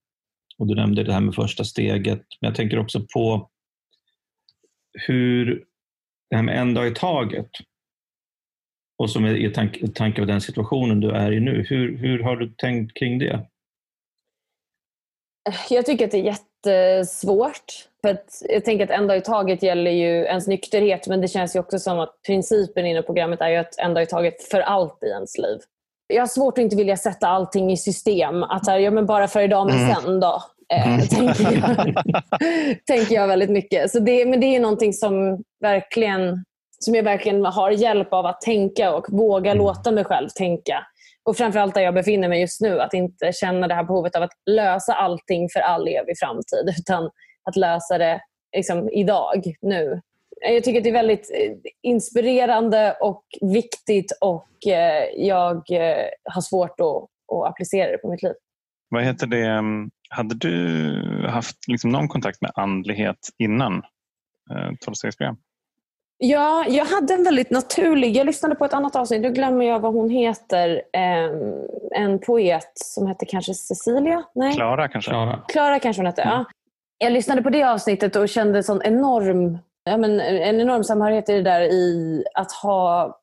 [0.57, 2.22] och du nämnde det här med första steget.
[2.41, 3.49] Men jag tänker också på
[5.07, 5.64] hur
[6.32, 7.50] det här med en dag i taget
[8.98, 11.66] och som är i tanke, tanke på den situationen du är i nu.
[11.70, 13.46] Hur, hur har du tänkt kring det?
[15.70, 17.88] Jag tycker att det är jättesvårt.
[18.02, 21.28] För att jag tänker att en dag i taget gäller ju ens nykterhet men det
[21.28, 24.44] känns ju också som att principen inom programmet är ju att en dag i taget
[24.44, 25.60] för allt i ens liv.
[26.08, 28.44] Jag har svårt att inte vilja sätta allting i system.
[28.44, 29.96] Att här, ja, men bara för idag men Mm.
[29.96, 30.44] sen då.
[30.72, 31.96] Eh, tänker, jag,
[32.88, 33.92] tänker jag väldigt mycket.
[33.92, 36.46] Så det, men det är någonting som, verkligen,
[36.80, 40.88] som jag verkligen har hjälp av att tänka och våga låta mig själv tänka.
[41.24, 44.24] Och framförallt där jag befinner mig just nu, att inte känna det här behovet av
[44.24, 47.10] att lösa allting för all evig framtid, utan
[47.50, 48.22] att lösa det
[48.56, 50.02] liksom, idag, nu.
[50.42, 56.42] Jag tycker att det är väldigt eh, inspirerande och viktigt och eh, jag eh, har
[56.42, 58.34] svårt att, att applicera det på mitt liv.
[58.90, 59.62] Vad heter det?
[60.12, 63.74] Mm, Hade du haft liksom någon kontakt med andlighet innan
[64.51, 65.38] eh, tolvstegsprogram?
[66.24, 68.16] Ja, jag hade en väldigt naturlig...
[68.18, 70.82] Jag lyssnade på ett annat avsnitt, nu glömmer jag vad hon heter.
[70.93, 71.53] Ehm,
[71.95, 74.24] en poet som hette kanske Cecilia?
[74.36, 74.53] Nej?
[74.53, 75.12] Klara kanske?
[75.12, 75.39] Klara?
[75.47, 76.22] Klara kanske hon hette.
[76.22, 76.45] Ja.
[76.97, 81.34] Jag lyssnade på det avsnittet och kände sån enorm, ja, men en enorm samhörighet i
[81.34, 83.18] det där i att ha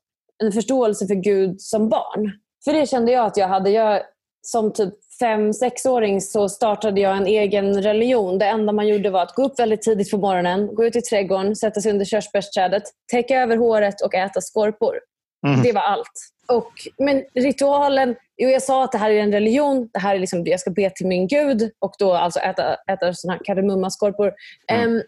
[0.45, 2.33] en förståelse för Gud som barn.
[2.65, 3.71] För det kände jag att jag hade.
[3.71, 4.03] Jag,
[4.43, 8.39] som typ fem, sexåring så startade jag en egen religion.
[8.39, 11.01] Det enda man gjorde var att gå upp väldigt tidigt på morgonen, gå ut i
[11.01, 15.01] trädgården, sätta sig under körsbärsträdet, täcka över håret och äta skorpor.
[15.47, 15.63] Mm.
[15.63, 16.13] Det var allt.
[16.53, 20.19] Och, men ritualen, jo, jag sa att det här är en religion, det här är
[20.19, 24.33] liksom, jag ska be till min gud och då alltså äta, äta såna här kardemummaskorpor.
[24.73, 24.97] Mm.
[24.97, 25.03] Em,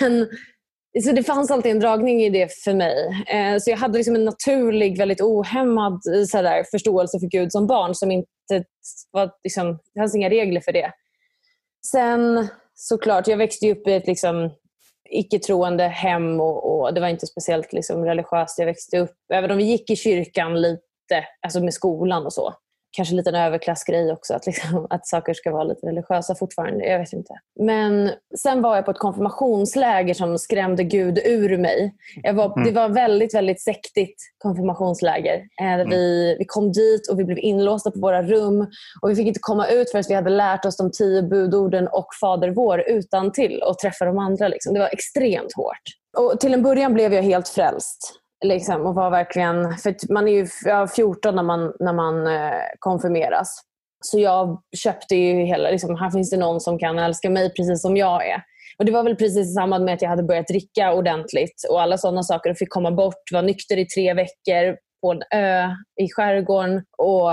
[0.00, 0.28] men,
[1.04, 3.24] så det fanns alltid en dragning i det för mig.
[3.26, 7.66] Eh, så jag hade liksom en naturlig, väldigt ohämmad så där, förståelse för Gud som
[7.66, 7.94] barn.
[7.94, 8.28] som inte
[9.10, 10.92] var, liksom, Det fanns inga regler för det.
[11.86, 14.50] Sen såklart, jag växte upp i ett liksom,
[15.10, 18.58] icke-troende hem och, och det var inte speciellt liksom, religiöst.
[18.58, 22.54] Jag växte upp, även om vi gick i kyrkan lite, alltså med skolan och så.
[22.92, 26.84] Kanske lite en överklassgrej också, att, liksom, att saker ska vara lite religiösa fortfarande.
[26.84, 27.34] Jag vet inte.
[27.60, 31.94] Men sen var jag på ett konfirmationsläger som skrämde Gud ur mig.
[32.34, 32.64] Var, Mm.
[32.64, 35.34] Det var väldigt, väldigt sektigt konfirmationsläger.
[35.34, 38.66] Eh, där vi, vi kom dit och vi blev inlåsta på våra rum.
[39.02, 42.06] Och Vi fick inte komma ut förrän vi hade lärt oss de tio budorden och
[42.20, 44.48] Fader vår utan till och träffa de andra.
[44.48, 44.74] Liksom.
[44.74, 45.82] Det var extremt hårt.
[46.18, 48.19] Och till en början blev jag helt frälst.
[48.44, 52.62] Liksom, och var verkligen, för man är ju ja, 14 när man, när man eh,
[52.78, 53.60] konfirmeras.
[54.04, 57.82] Så jag köpte ju hela, liksom, här finns det någon som kan älska mig precis
[57.82, 58.42] som jag är.
[58.78, 61.82] Och Det var väl precis i samband med att jag hade börjat dricka ordentligt och
[61.82, 65.68] alla sådana saker och fick komma bort, var nykter i tre veckor på en ö
[66.02, 67.30] i skärgården och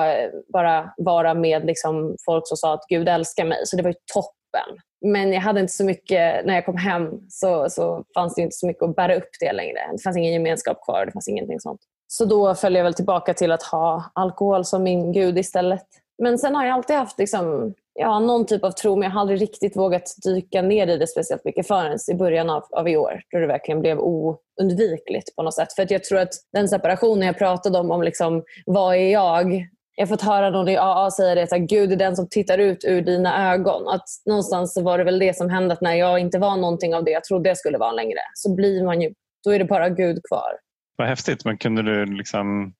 [0.53, 3.57] bara vara med liksom, folk som sa att Gud älskar mig.
[3.63, 4.77] Så det var ju toppen.
[5.05, 8.55] Men jag hade inte så mycket, när jag kom hem så, så fanns det inte
[8.55, 9.79] så mycket att bära upp det längre.
[9.91, 11.81] Det fanns ingen gemenskap kvar, det fanns ingenting sånt.
[12.07, 15.85] Så då föll jag väl tillbaka till att ha alkohol som min gud istället.
[16.23, 19.21] Men sen har jag alltid haft liksom, ja, någon typ av tro, men jag har
[19.21, 22.97] aldrig riktigt vågat dyka ner i det speciellt mycket förrän i början av, av i
[22.97, 25.73] år, då det verkligen blev oundvikligt på något sätt.
[25.73, 29.67] För att jag tror att den separationen jag pratade om, om liksom, vad är jag?
[29.99, 32.57] Jag har fått höra någon i AA säga det, att Gud är den som tittar
[32.57, 33.87] ut ur dina ögon.
[33.87, 36.95] Att någonstans så var det väl det som hände, att när jag inte var någonting
[36.95, 39.65] av det jag trodde jag skulle vara längre, så blir man ju, då är det
[39.65, 40.51] bara Gud kvar.
[40.95, 42.73] Vad häftigt, men kunde du liksom,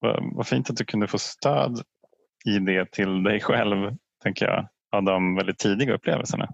[0.00, 1.82] vad, vad fint att du kunde få stöd
[2.46, 6.48] i det till dig själv, tänker jag, av de väldigt tidiga upplevelserna.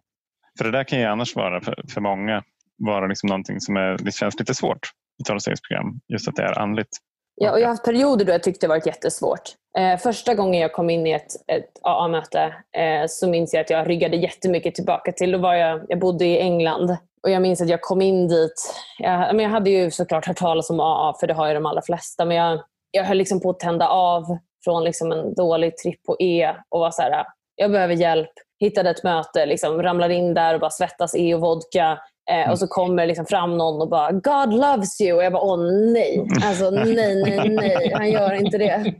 [0.58, 2.42] För det där kan ju annars vara för, för många
[2.78, 4.88] vara liksom någonting som är, det känns lite svårt
[5.20, 6.98] i tolvstegsprogram, just att det är andligt.
[7.36, 9.42] Ja, och jag har haft perioder då jag tyckte det varit jättesvårt.
[9.78, 13.70] Eh, första gången jag kom in i ett, ett AA-möte eh, så minns jag att
[13.70, 15.32] jag ryggade jättemycket tillbaka till.
[15.32, 18.74] Då var jag, jag bodde i England och jag minns att jag kom in dit.
[18.98, 21.66] Jag, men jag hade ju såklart hört talas om AA, för det har ju de
[21.66, 22.24] allra flesta.
[22.24, 22.60] Men jag,
[22.90, 26.80] jag höll liksom på att tända av från liksom en dålig tripp på E och
[26.80, 27.24] var så här,
[27.56, 28.30] jag behöver hjälp.
[28.60, 31.98] Hittade ett möte, liksom, ramlade in där och bara svettas E och vodka.
[32.30, 35.42] Eh, och så kommer liksom fram någon och bara “God loves you” och jag bara
[35.42, 35.58] “Åh
[35.92, 38.84] nej, alltså nej, nej, nej, han gör inte det”.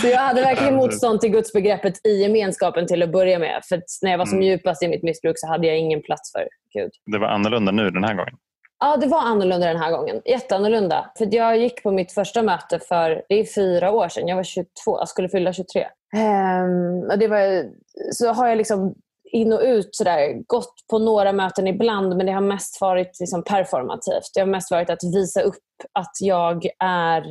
[0.00, 3.60] så jag hade verkligen motstånd till gudsbegreppet i gemenskapen till att börja med.
[3.68, 4.48] För när jag var som Mm.
[4.48, 6.90] djupast i mitt missbruk så hade jag ingen plats för Gud.
[7.12, 8.34] Det var annorlunda nu den här gången.
[8.80, 10.20] Ja, det var annorlunda den här gången.
[10.24, 11.10] Jätteannorlunda.
[11.18, 14.28] För jag gick på mitt första möte för det är fyra år sedan.
[14.28, 15.86] Jag var 22, jag skulle fylla 23.
[16.16, 17.64] Ehm, och det var,
[18.12, 18.94] så har jag liksom
[19.32, 23.44] in och ut sådär, gått på några möten ibland men det har mest varit liksom
[23.44, 24.30] performativt.
[24.34, 25.56] Det har mest varit att visa upp
[25.92, 27.24] att jag är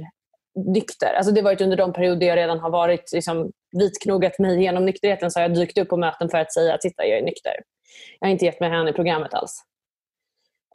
[0.73, 1.13] nykter.
[1.13, 4.85] Alltså det har varit under de perioder jag redan har varit liksom, vitknogat mig genom
[4.85, 7.53] nykterheten så har jag dykt upp på möten för att säga titta jag är nykter.
[8.19, 9.63] Jag har inte gett mig hän i programmet alls.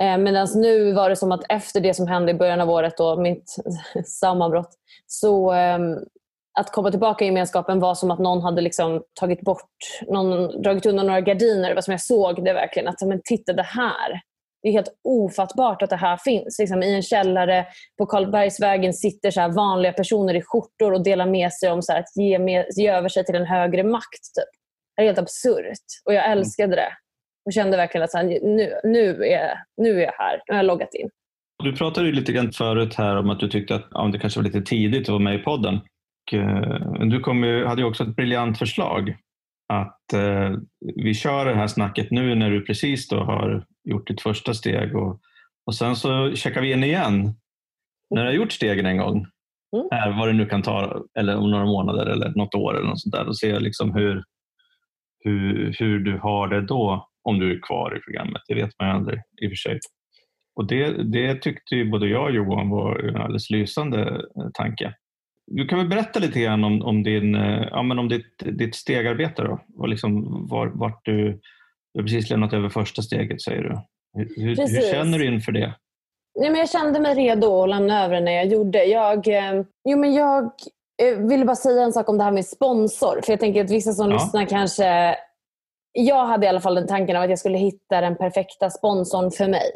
[0.01, 2.97] Eh, Medan nu var det som att efter det som hände i början av året,
[2.97, 3.57] då, mitt
[4.07, 4.75] sammanbrott,
[5.07, 5.97] så ehm,
[6.61, 9.71] att komma tillbaka i gemenskapen var som att någon hade liksom tagit bort,
[10.09, 11.69] någon dragit undan några gardiner.
[11.69, 12.89] Det var som jag såg det verkligen.
[12.89, 14.21] Att men titta det här.
[14.63, 16.59] Det är helt ofattbart att det här finns.
[16.59, 17.67] Liksom, I en källare
[17.99, 21.93] på Karlbergsvägen sitter så här vanliga personer i skjortor och delar med sig om så
[21.93, 24.35] att ge, med, ge över sig till en högre makt.
[24.35, 24.61] Typ.
[24.97, 25.87] Det är helt absurt.
[26.05, 26.93] Och jag älskade det.
[27.47, 30.43] Och kände verkligen att så här, nu, nu, är, nu är jag här.
[30.47, 31.11] Nu har jag loggat in.
[31.65, 34.45] Du pratade lite grann förut här om att du tyckte att ja, det kanske var
[34.45, 35.81] lite tidigt att vara med i podden.
[36.33, 39.17] Eh, du kom ju, hade ju också ett briljant förslag
[39.69, 40.51] att eh,
[40.97, 44.97] vi kör det här snacket nu när du precis då har gjort ditt första steg
[44.97, 45.21] och,
[45.67, 47.35] och sen så checkar vi in igen
[48.15, 49.27] när du har gjort stegen en gång.
[49.77, 49.89] Mm.
[49.91, 53.01] Här, vad det nu kan ta, eller om några månader eller något år eller något
[53.01, 54.25] sånt där och se liksom hur,
[55.25, 58.43] hur, hur du har det då om du är kvar i programmet.
[58.49, 59.79] Det vet man ju aldrig i och för sig.
[60.57, 64.95] Och det, det tyckte både jag och Johan var en alldeles lysande eh, tanke.
[65.47, 68.75] Du kan väl berätta lite grann om, om, din, eh, ja, men om ditt, ditt
[68.75, 69.61] stegarbete då?
[69.79, 71.41] Och liksom var, vart du,
[71.95, 73.79] du har precis lämnat över första steget säger du.
[74.17, 75.75] Hur, hur, känner du inför det?
[76.39, 78.85] Nej, men jag kände mig redo att lämna över när jag gjorde.
[78.85, 80.45] Jag, eh, jo, men jag
[81.03, 83.21] eh, ville bara säga en sak om det här med sponsor.
[83.25, 84.15] För jag tänker att vissa som Ja.
[84.15, 85.17] lyssnar kanske...
[85.93, 89.31] Jag hade i alla fall den tanken av att jag skulle hitta den perfekta sponsorn
[89.31, 89.71] för mig.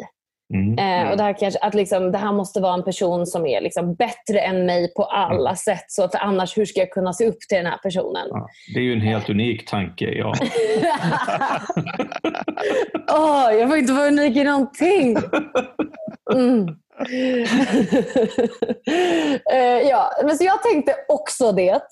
[0.54, 0.78] Mm.
[0.78, 3.60] Eh, och det, här kanske, att liksom, det här måste vara en person som är
[3.60, 5.84] liksom bättre än mig på alla sätt.
[5.88, 8.26] Så för annars, hur ska jag kunna se upp till den här personen?
[8.30, 10.04] Ja, det är ju en helt unik tanke.
[10.04, 10.34] Ja.
[13.12, 15.16] Åh, jag får inte vara unik i någonting.
[16.34, 16.68] Mm.
[19.52, 21.82] Eh, ja, men så jag tänkte också det.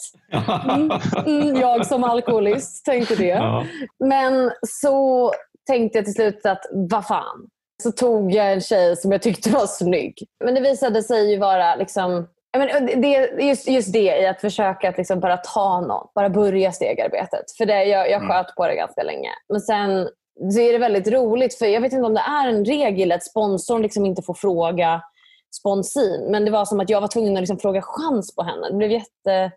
[0.68, 0.90] Mm,
[1.26, 3.26] mm, jag som alkoholist tänkte det.
[3.26, 3.64] Ja.
[4.04, 5.32] Men så
[5.66, 7.48] tänkte jag till slut att vad fan.
[7.82, 10.14] Så tog jag en tjej som jag tyckte var snygg.
[10.44, 12.26] Men det visade sig ju vara liksom
[12.56, 16.72] men det, just, just det i att försöka att liksom bara ta någon, bara börja
[16.72, 17.44] stegarbetet.
[17.58, 18.28] För det, jag, jag Mm.
[18.28, 19.30] sköt på det ganska länge.
[19.48, 20.08] Men sen
[20.52, 23.24] så är det väldigt roligt, för jag vet inte om det är en regel att
[23.24, 25.02] sponsorn liksom inte får fråga
[25.60, 26.26] sponsin.
[26.30, 28.68] Men det var som att jag var tvungen att liksom fråga chans på henne.
[28.70, 29.52] Det blev jätte, det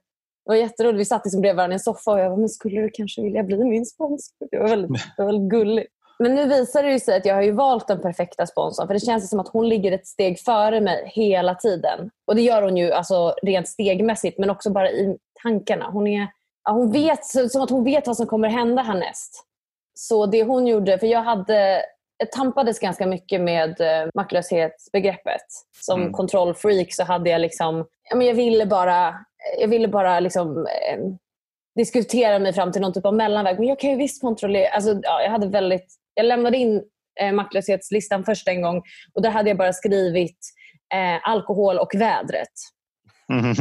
[0.45, 0.99] var jätteroligt.
[0.99, 3.22] Vi satt liksom bredvid varandra i en soffa och jag bara, men skulle du kanske
[3.22, 4.47] vilja bli min sponsor?
[4.51, 5.93] Det var väldigt, det var väldigt gulligt.
[6.22, 8.88] Men nu visar det ju sig att jag har ju valt den perfekta sponsorn.
[8.88, 12.09] För det känns som att hon ligger ett steg före mig hela tiden.
[12.28, 15.89] Och det gör hon ju alltså rent stegmässigt men också bara i tankarna.
[15.91, 16.28] Hon, är,
[16.63, 19.43] ja, hon vet, så- som att hon vet vad som kommer hända härnäst.
[19.93, 21.82] Så det hon gjorde, för jag hade
[22.17, 25.41] jag tampades ganska mycket med eh, maktlöshetsbegreppet.
[25.82, 26.13] Som Mm.
[26.13, 29.15] kontrollfreak så hade jag liksom, ja, men jag ville bara,
[29.59, 30.99] jag ville bara liksom, eh,
[31.76, 33.59] diskutera mig fram till någon typ av mellanväg.
[33.59, 34.69] Men jag kan ju visst kontrollera.
[34.69, 36.82] Alltså, ja, jag, hade väldigt, jag lämnade in
[37.22, 38.82] eh, maktlöshetslistan först en gång
[39.14, 40.38] och där hade jag bara skrivit
[40.93, 42.47] eh, alkohol och vädret.
[43.34, 43.53] Mm.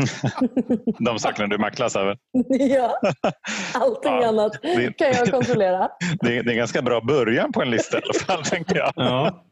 [0.98, 2.18] De sakerna du maklas över.
[2.48, 3.00] ja,
[3.74, 5.88] allting Ja, annat det- kan jag kontrollera.
[6.20, 8.76] Det är, det är en ganska bra början på en lista i alla fall, tänker
[8.76, 8.92] jag.
[8.96, 9.44] Ja.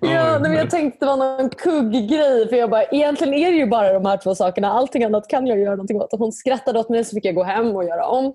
[0.00, 2.48] ja, men jag tänkte det var någon kugggrej.
[2.48, 4.68] För jag bara, egentligen är det ju bara de här två sakerna.
[4.72, 6.08] Allting annat kan jag göra någonting åt.
[6.18, 8.26] hon skrattade åt mig så fick jag gå hem och göra om.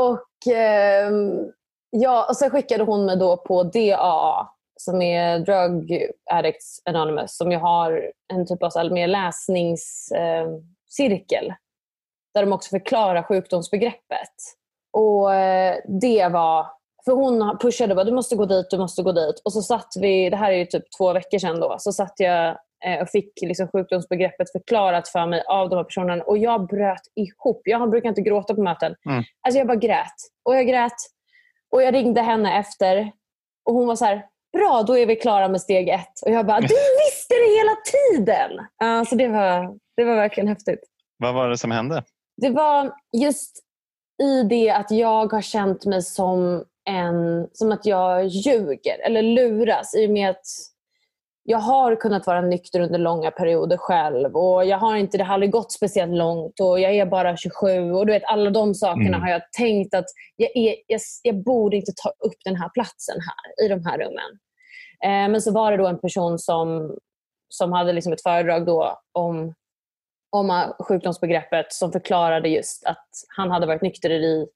[0.00, 1.10] Och, eh,
[2.00, 4.48] ja, och Sen skickade hon mig då på DAA
[4.80, 11.48] som är Drug Addicts Anonymous som ju har en typ av mer läsningscirkel.
[11.48, 11.54] Eh,
[12.34, 14.34] där de också förklarar sjukdomsbegreppet.
[14.92, 16.66] Och eh, det var
[17.04, 19.42] för hon pushade bara, du måste gå dit, du måste gå dit.
[19.44, 22.14] Och så satt vi, det här är ju typ två veckor sedan då, så satt
[22.16, 22.48] jag
[22.84, 26.24] eh, och fick liksom sjukdomsbegreppet förklarat för mig av de här personerna.
[26.24, 27.60] Och jag bröt ihop.
[27.64, 28.94] Jag brukar inte gråta på möten.
[29.06, 29.24] Mm.
[29.46, 30.14] Alltså jag bara grät.
[30.44, 31.15] Och jag grät.
[31.76, 33.12] Och jag ringde henne efter.
[33.64, 36.22] Och hon var så här, bra då är vi klara med steg ett.
[36.26, 36.66] Och jag bara, du
[37.06, 38.58] visste det hela tiden!
[38.84, 40.80] Uh, så det var, det var verkligen häftigt.
[41.18, 42.04] Vad var det som hände?
[42.36, 43.58] Det var just
[44.22, 49.94] i det att jag har känt mig som en, som att jag ljuger eller luras
[49.94, 50.46] i och med att
[51.48, 55.34] jag har kunnat vara nykter under långa perioder själv och jag har inte, det har
[55.34, 59.06] aldrig gått speciellt långt och jag är bara 27 och du vet alla de sakerna
[59.16, 59.20] mm.
[59.22, 60.04] har jag tänkt att
[60.36, 63.98] jag, är, jag, jag, borde inte ta upp den här platsen här i de här
[63.98, 64.38] rummen.
[65.04, 66.96] Eh, men så var det då en person som,
[67.48, 69.54] som hade liksom ett föredrag då om,
[70.30, 74.46] om sjukdomsbegreppet som förklarade just att han hade varit nykter i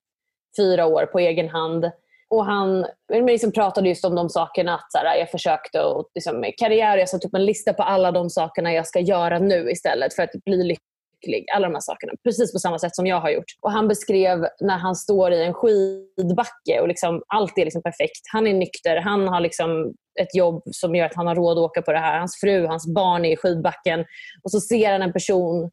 [0.56, 1.90] fyra år på egen hand
[2.30, 4.74] och han liksom pratade just om de sakerna.
[4.74, 7.82] Att så här, jag försökte och liksom, med karriär, jag satte upp en lista på
[7.82, 11.46] alla de sakerna jag ska göra nu istället för att bli lycklig.
[11.54, 12.12] Alla de här sakerna.
[12.24, 13.44] Precis på samma sätt som jag har gjort.
[13.60, 18.20] Och Han beskrev när han står i en skidbacke och liksom, allt är liksom perfekt.
[18.32, 21.64] Han är nykter, han har liksom ett jobb som gör att han har råd att
[21.64, 22.18] åka på det här.
[22.18, 24.04] Hans fru, hans barn är i skidbacken.
[24.42, 25.70] Och så ser han en person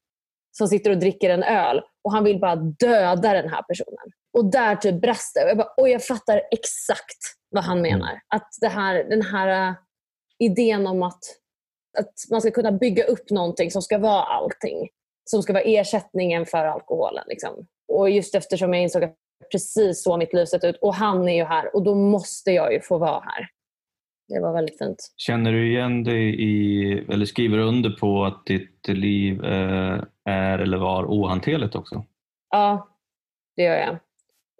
[0.58, 4.12] som sitter och dricker en öl och han vill bara döda den här personen.
[4.38, 5.44] Och där typ brast det.
[5.44, 7.18] Och jag, bara, och jag fattar exakt
[7.50, 7.92] vad han mm.
[7.92, 8.20] menar.
[8.36, 9.76] Att det här, den här uh,
[10.40, 11.24] idén om att,
[12.00, 14.90] att man ska kunna bygga upp någonting som ska vara allting.
[15.30, 17.24] Som ska vara ersättningen för alkoholen.
[17.28, 17.68] Liksom.
[17.94, 19.16] Och just eftersom jag insåg att
[19.52, 22.74] precis så mitt liv sett ut och han är ju här och då måste jag
[22.74, 23.48] ju få vara här.
[24.28, 25.14] Det var väldigt fint.
[25.18, 30.78] Känner du igen dig i, eller skriver under på att ditt liv eh, är eller
[30.78, 32.06] var ohanterligt också?
[32.50, 32.88] Ja,
[33.56, 33.98] det gör jag.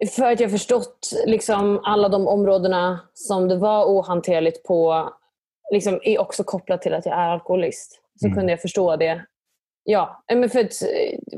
[0.06, 5.08] För att jag förstått liksom, alla de områdena som det var ohanterligt på
[5.72, 8.00] liksom, är också kopplat till att jag är alkoholist.
[8.20, 8.36] Så mm.
[8.36, 9.24] kunde jag förstå det.
[9.84, 10.76] Ja, men för, att,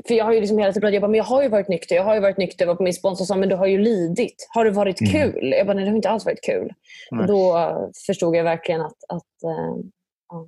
[0.07, 1.95] för jag har ju liksom hela tiden jag bara, men jag har ju varit nykter.
[1.95, 2.65] Jag har ju varit nykter.
[2.65, 4.47] Jag var på min sponsor sa, men du har ju lidit.
[4.49, 5.11] Har det varit mm.
[5.11, 5.53] kul?
[5.57, 6.73] Jag bara, nej det har inte alls varit kul.
[7.11, 7.71] Och då
[8.05, 9.85] förstod jag verkligen att, att äh,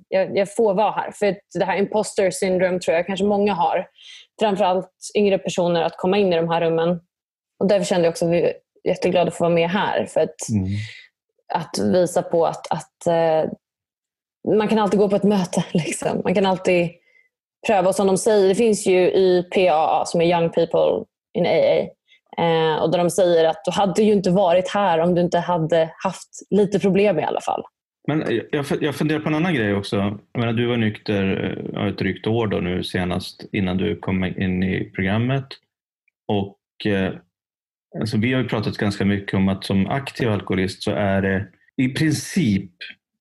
[0.08, 1.10] jag, jag, får vara här.
[1.10, 3.86] För det här imposter syndrome tror jag kanske många har.
[4.40, 7.00] Framförallt yngre personer att komma in i de här rummen
[7.64, 8.52] och därför kände jag också att vi är
[8.84, 10.06] jätteglada att få vara med här.
[10.06, 10.68] För att, mm.
[11.54, 13.50] att visa på att, att uh,
[14.56, 15.64] man kan alltid gå på ett möte.
[15.72, 16.20] Liksom.
[16.24, 16.90] Man kan alltid
[17.66, 17.88] pröva.
[17.88, 21.04] Och som de säger, det finns ju i PAA, som är Young People
[21.34, 21.88] in AA,
[22.38, 25.38] Eh, och där de säger att du hade ju inte varit här om du inte
[25.38, 27.62] hade haft lite problem i alla fall.
[28.08, 29.96] Men jag, jag funderar på en annan grej också.
[30.32, 34.24] Jag menar, du var nykter eh, ett drygt år då nu senast innan du kom
[34.24, 35.46] in i programmet.
[36.28, 37.12] Och eh,
[38.00, 41.48] Alltså vi har ju pratat ganska mycket om att som aktiv alkoholist så är det
[41.76, 42.70] i princip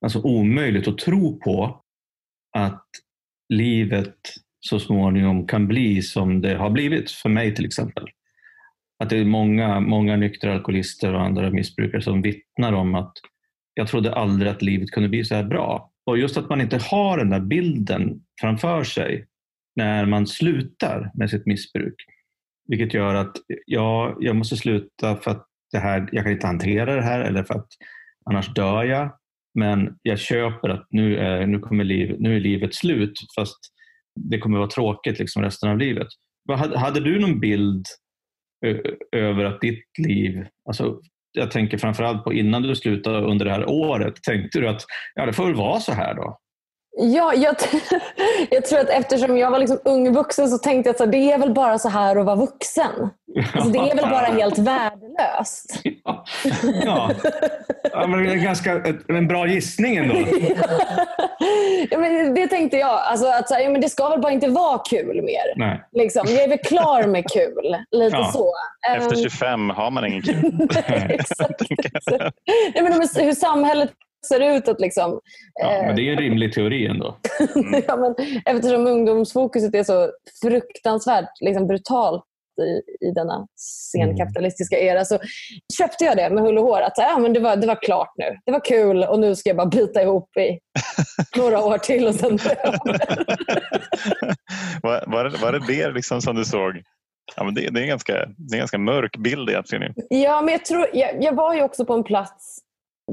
[0.02, 1.82] alltså omöjligt att tro på
[2.58, 2.86] att
[3.50, 4.18] livet
[4.60, 8.08] så småningom kan bli som det har blivit för mig till exempel.
[9.00, 13.14] Att det är många, många nyktra alkoholister och andra missbrukare som vittnar om att
[13.74, 15.92] jag trodde aldrig att livet kunde bli så här bra.
[16.06, 19.28] Och just att man inte har den där bilden framför sig
[19.76, 21.96] när man slutar med sitt missbruk.
[22.68, 26.96] Vilket gör att ja, jag måste sluta för att det här, jag kan inte hantera
[26.96, 27.68] det här eller för att
[28.26, 29.18] annars dör jag.
[29.60, 33.60] Men jag köper att nu är, nu kommer liv, nu är livet slut fast
[34.20, 36.08] det kommer vara tråkigt liksom resten av livet.
[36.76, 37.86] Hade, du någon bild
[39.12, 41.00] över att ditt liv, alltså
[41.32, 44.82] jag tänker framförallt på innan du slutade under det här året, tänkte du att
[45.16, 46.40] ja, det får väl vara så här då?
[46.96, 47.56] Ja, jag,
[48.50, 51.38] jag, tror att eftersom jag var liksom ung vuxen så tänkte jag att det är
[51.38, 53.10] väl bara så här att vara vuxen.
[53.54, 55.82] Alltså, det är väl bara helt värdelöst.
[56.06, 56.26] Ja,
[56.86, 57.12] ja.
[57.92, 60.16] ja men det är ganska, en bra gissning ändå.
[61.90, 63.00] ja, men det tänkte jag.
[63.00, 65.54] Alltså, att, ja, men det ska väl bara inte vara kul mer.
[65.56, 65.84] Nej.
[65.92, 66.28] Liksom.
[66.28, 67.78] Jag är väl klar med kul.
[67.92, 68.32] Lite ja.
[68.34, 68.54] så.
[68.98, 70.68] Efter 25 har man ingen kul.
[71.10, 71.62] Exakt.
[72.74, 73.92] ja, men hur samhället
[74.28, 75.20] ser ut att liksom...
[75.54, 77.18] Ja, men det är en rimlig teori ändå.
[77.56, 77.84] Mm.
[77.88, 78.16] ja, men
[78.46, 80.12] eftersom ungdomsfokuset är så
[80.42, 82.24] fruktansvärt liksom, brutalt
[82.62, 83.48] i, i denna
[83.92, 85.20] senkapitalistiska era, så
[85.78, 86.82] köpte jag det med hull och hår.
[86.82, 88.38] Att ja, men det, var, det var klart nu.
[88.46, 90.60] Det var kul och nu ska jag bara bita ihop i
[91.38, 92.38] några år till och sen
[94.82, 96.82] var, var, det, var det det liksom som du såg?
[97.36, 99.94] Ja, men det, det, är ganska, det är en ganska mörk bild egentligen.
[100.10, 102.60] Ja, men jag, tror, jag, jag var ju också på en plats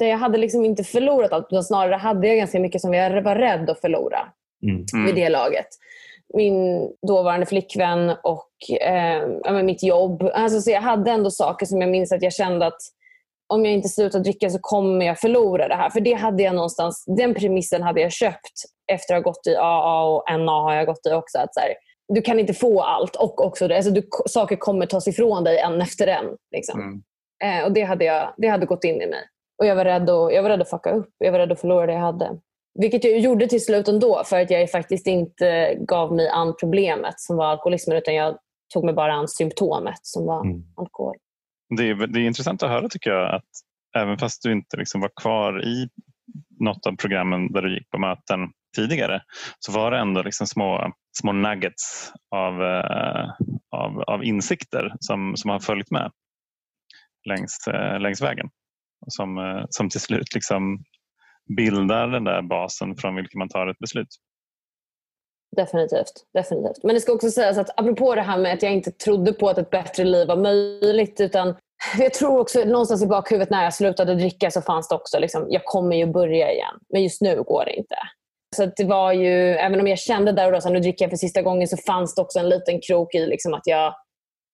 [0.00, 3.22] där jag hade liksom inte förlorat allt, utan snarare hade jag ganska mycket som jag
[3.22, 4.28] var rädd att förlora
[4.62, 5.06] mm.
[5.06, 5.66] vid det laget.
[6.34, 10.30] Min dåvarande flickvän och eh, mitt jobb.
[10.34, 12.80] Alltså, så jag hade ändå saker som jag minns att jag kände att
[13.52, 15.90] om jag inte slutar dricka så kommer jag förlora det här.
[15.90, 18.52] För det hade jag någonstans, den premissen hade jag köpt
[18.92, 21.38] efter att ha gått i AA och NA har jag gått i också.
[21.38, 21.74] Att så här,
[22.14, 23.76] du kan inte få allt och också det.
[23.76, 26.26] Alltså du, saker kommer tas ifrån dig en efter en.
[26.56, 26.80] Liksom.
[26.80, 27.02] Mm.
[27.44, 29.22] Eh, och det hade, jag, det hade gått in i mig.
[29.60, 31.14] Och jag var, rädd att, jag var rädd att fucka upp.
[31.18, 32.38] Jag var rädd att förlora det jag hade.
[32.74, 37.20] Vilket jag gjorde till slut ändå för att jag faktiskt inte gav mig an problemet
[37.20, 38.38] som var alkoholismen utan jag
[38.74, 40.62] tog mig bara an symptomet som var mm.
[40.76, 41.16] alkohol.
[41.76, 43.48] Det är, det är intressant att höra tycker jag att
[43.96, 45.88] även fast du inte liksom var kvar i
[46.60, 48.40] något av programmen där du gick på möten
[48.76, 49.22] tidigare
[49.58, 53.30] så var det ändå liksom små, små nuggets av, uh,
[53.70, 56.12] av, av insikter som, som har följt med
[57.28, 58.50] längs, uh, längs vägen
[59.10, 60.84] som, eh, som till slut liksom
[61.56, 64.08] bildar den där basen från vilken man tar ett beslut.
[65.56, 66.84] Definitivt, definitivt.
[66.84, 69.48] Men det ska också sägas att apropå det här med att jag inte trodde på
[69.48, 71.56] att ett bättre liv var möjligt utan
[71.98, 75.46] jag tror också någonstans i bakhuvudet när jag slutade dricka så fanns det också liksom,
[75.48, 76.74] jag kommer ju börja igen.
[76.92, 77.96] Men just nu går det inte.
[78.56, 81.10] Så det var ju, även om jag kände där och då att nu dricker jag
[81.10, 83.94] för sista gången så fanns det också en liten krok i liksom att jag,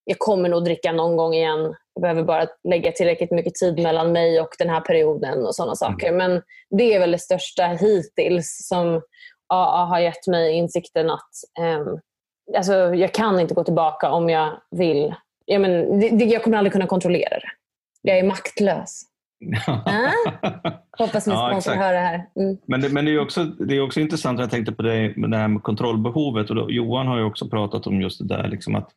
[0.09, 1.75] jag kommer nog dricka någon gång igen.
[1.95, 5.71] Jag behöver bara lägga tillräckligt mycket tid mellan mig och den här perioden och sådana
[5.71, 5.77] mm.
[5.77, 6.13] saker.
[6.13, 9.03] Men det är väl det största hittills som
[9.49, 11.31] AA har gett mig insikten att
[11.61, 12.01] um,
[12.57, 15.15] alltså, jag kan inte gå tillbaka om jag vill.
[15.45, 17.51] Jag, men, det, jag kommer aldrig kunna kontrollera det.
[18.03, 19.03] Jag är maktlös.
[19.67, 20.11] ah?
[20.99, 22.27] Hoppas sponsor ja, hör det här.
[22.37, 22.57] Mm.
[22.67, 25.31] Men, det, men det, är också, det är också intressant, jag tänkte på det, med
[25.31, 26.51] det här med kontrollbehovet.
[26.51, 28.91] Och då, Johan har ju också pratat om just det där liksom att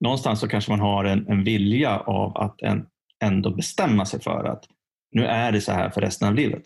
[0.00, 2.86] någonstans så kanske man har en, en vilja av att en,
[3.24, 4.64] ändå bestämma sig för att
[5.12, 6.62] nu är det så här för resten av livet.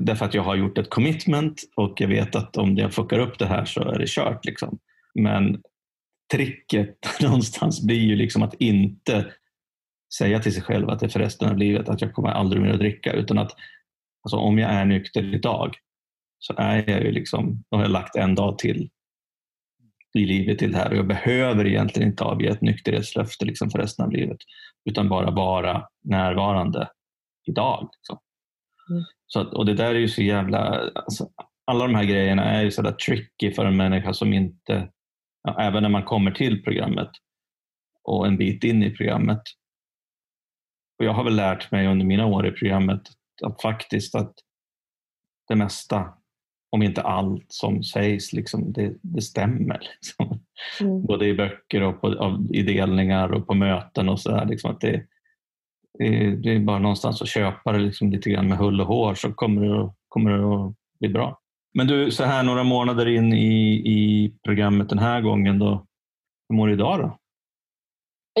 [0.00, 3.38] Därför att jag har gjort ett commitment och jag vet att om jag fuckar upp
[3.38, 4.44] det här så är det kört.
[4.44, 4.78] Liksom.
[5.14, 5.62] Men
[6.32, 9.32] tricket någonstans blir ju liksom att inte
[10.18, 12.62] säga till sig själv att det är för resten av livet att jag kommer aldrig
[12.62, 13.52] mer att dricka utan att
[14.22, 15.76] alltså, om jag är nykter idag
[16.38, 18.90] så är jag ju liksom, då har jag lagt en dag till
[20.14, 23.78] i livet till det här och jag behöver egentligen inte avge ett nykterhetslöfte liksom för
[23.78, 24.38] resten av livet
[24.84, 26.88] utan bara vara närvarande
[27.46, 27.90] idag.
[27.92, 28.18] Liksom.
[28.90, 29.04] Mm.
[29.26, 30.58] Så att, och det där är ju så jävla...
[30.94, 31.28] Alltså,
[31.64, 34.90] alla de här grejerna är ju sådär tricky för en människa som inte,
[35.42, 37.10] ja, även när man kommer till programmet
[38.04, 39.42] och en bit in i programmet.
[40.98, 43.02] Och jag har väl lärt mig under mina år i programmet
[43.42, 44.34] att faktiskt att
[45.48, 46.14] det mesta
[46.70, 49.78] om inte allt som sägs, liksom, det, det stämmer.
[49.78, 50.40] Liksom.
[50.80, 51.02] Mm.
[51.02, 54.46] Både i böcker och på, i delningar och på möten och sådär.
[54.46, 55.02] Liksom, det,
[55.98, 59.14] det, det, är bara någonstans att köpa det liksom, lite grann med hull och hår
[59.14, 61.40] så kommer det, kommer det att bli bra.
[61.74, 65.86] Men du, så här några månader in i, i programmet den här gången, då,
[66.48, 67.16] hur mår du idag då?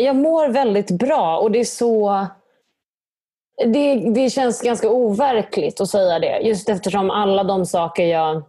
[0.00, 2.26] Jag mår väldigt bra och det är så
[3.66, 6.38] det, det känns ganska overkligt att säga det.
[6.38, 8.42] Just eftersom alla de saker jag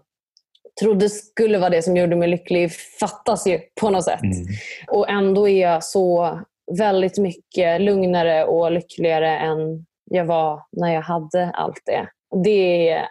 [0.82, 4.24] trodde skulle vara det som gjorde mig lycklig fattas ju på något sätt.
[4.24, 4.46] Mm.
[4.88, 6.40] Och ändå är jag så
[6.78, 12.08] väldigt mycket lugnare och lyckligare än jag var när jag hade allt det.
[12.44, 13.08] Det är,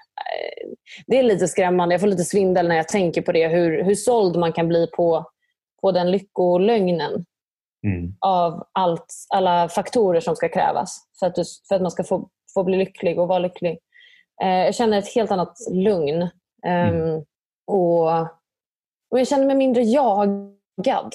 [1.07, 1.95] det är lite skrämmande.
[1.95, 3.49] Jag får lite svindel när jag tänker på det.
[3.49, 5.31] Hur, hur såld man kan bli på,
[5.83, 7.25] på den lyckolögnen
[7.87, 8.15] mm.
[8.21, 12.29] av allt, alla faktorer som ska krävas för att, du, för att man ska få,
[12.55, 13.79] få bli lycklig och vara lycklig.
[14.43, 16.23] Eh, jag känner ett helt annat lugn.
[16.67, 17.25] Um,
[17.67, 18.11] och,
[19.11, 21.15] och Jag känner mig mindre jagad.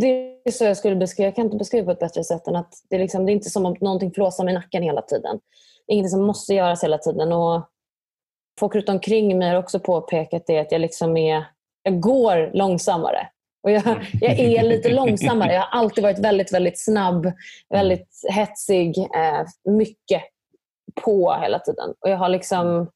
[0.00, 1.26] Det är så jag skulle beskriva.
[1.26, 3.34] Jag kan inte beskriva på ett bättre sätt än att det är, liksom, det är
[3.34, 5.40] inte som om någonting flåsar mig i nacken hela tiden.
[5.86, 7.32] Det är inget som måste göras hela tiden.
[7.32, 7.68] Och
[8.60, 11.44] folk runt omkring mig har också påpekat det att jag liksom är
[11.82, 13.28] jag går långsammare.
[13.62, 13.82] Och jag,
[14.20, 15.52] jag är lite långsammare.
[15.52, 17.32] Jag har alltid varit väldigt, väldigt snabb,
[17.70, 20.22] väldigt hetsig, eh, mycket
[21.04, 21.94] på hela tiden.
[22.00, 22.90] Och jag har liksom,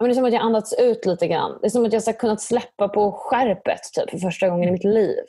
[0.00, 1.58] det är som att jag andats ut lite grann.
[1.60, 4.72] Det är som att jag har kunnat släppa på skärpet typ, för första gången i
[4.72, 5.24] mitt liv.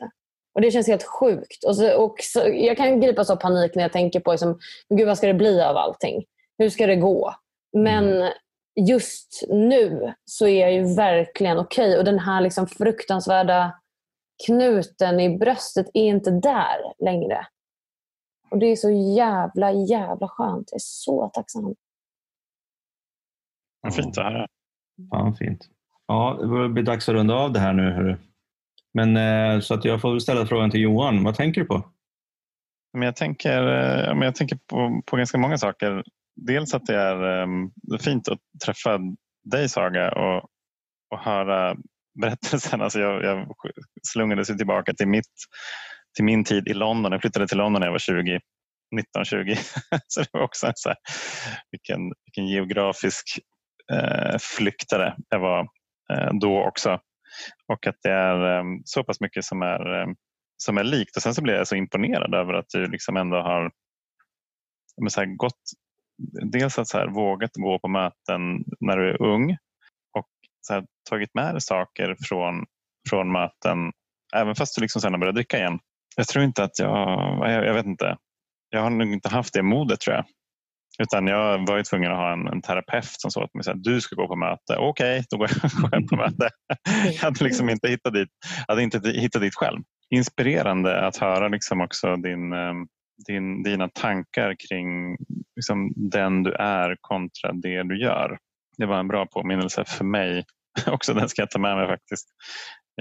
[0.56, 1.64] Och Det känns helt sjukt.
[1.64, 5.08] Och, så, och så, jag kan gripas av panik när jag tänker på liksom, Gud,
[5.08, 6.24] vad ska det bli av allting.
[6.58, 7.34] Hur ska det gå?
[7.78, 8.32] Men
[8.90, 11.88] just nu så är jag ju verkligen okej.
[11.88, 11.98] Okay.
[11.98, 13.72] Och den här liksom fruktansvärda
[14.46, 17.48] knuten i bröstet är inte där längre.
[18.50, 20.70] Och Det är så jävla, jävla skönt.
[20.72, 21.76] Jag är så tacksam.
[23.82, 24.48] Vad fint att höra.
[25.10, 25.70] Fan, fint.
[26.08, 27.92] Ja, det börjar bli dags att runda av det här nu.
[27.92, 28.18] Hörru.
[28.94, 31.24] Men, eh, så att jag får ställa frågan till Johan.
[31.24, 31.84] Vad tänker du på?
[32.94, 36.04] Men jag tänker, eh, men jag tänker på, på ganska många saker.
[36.36, 39.00] Dels att det är um, fint att träffa
[39.44, 40.50] dig Saga och,
[41.10, 41.76] och höra
[42.22, 42.82] berättelsen.
[42.82, 43.48] Alltså jag, jag
[44.08, 45.34] slungades ju tillbaka till, mitt,
[46.16, 47.12] till min tid i London.
[47.12, 48.40] Jag flyttade till London när jag var 20.
[49.00, 49.56] 1920.
[50.08, 50.98] så det var också en så här,
[51.72, 53.40] vilken, vilken geografisk
[53.92, 55.68] eh, flyktare jag var
[56.14, 57.00] eh, då också.
[57.68, 60.08] Och att det är eh, så pass mycket som är, eh,
[60.58, 61.16] som är likt.
[61.16, 63.72] Och sen så blev jag så imponerad över att du liksom ändå har
[65.10, 65.62] så här, gått
[66.52, 69.58] dels att så här, vågat gå på möten när du är ung
[70.70, 72.66] här, tagit med dig saker från,
[73.10, 73.92] från möten
[74.36, 75.80] även fast du liksom sen har börjat dricka igen.
[76.16, 78.18] Jag tror inte att jag, jag, jag vet inte,
[78.70, 80.26] jag har nog inte haft det modet tror jag.
[81.00, 83.84] Utan jag var ju tvungen att ha en, en terapeut som sa till mig att
[83.84, 84.78] du ska gå på möte.
[84.78, 86.50] Okej, okay, då går jag, går jag på möte.
[87.06, 88.30] Jag hade liksom inte hittat dit,
[88.68, 89.82] hade inte hittat dit själv.
[90.10, 92.88] Inspirerande att höra liksom också din, ehm,
[93.28, 95.18] din, dina tankar kring
[95.56, 98.38] liksom den du är kontra det du gör.
[98.78, 100.44] Det var en bra påminnelse för mig.
[100.88, 102.28] också Den ska jag ta med mig faktiskt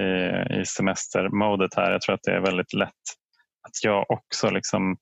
[0.01, 1.93] eh, i semestermodet här.
[1.93, 3.03] Jag tror att det är väldigt lätt
[3.62, 4.97] att jag också liksom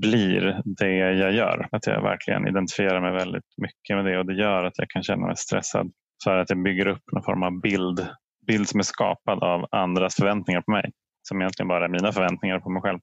[0.00, 1.68] blir det jag gör.
[1.72, 5.02] Att jag verkligen identifierar mig väldigt mycket med det och det gör att jag kan
[5.02, 5.90] känna mig stressad
[6.24, 8.06] för att jag bygger upp någon form av bild,
[8.46, 12.58] bild som är skapad av andras förväntningar på mig som egentligen bara är mina förväntningar
[12.58, 12.98] på mig själv.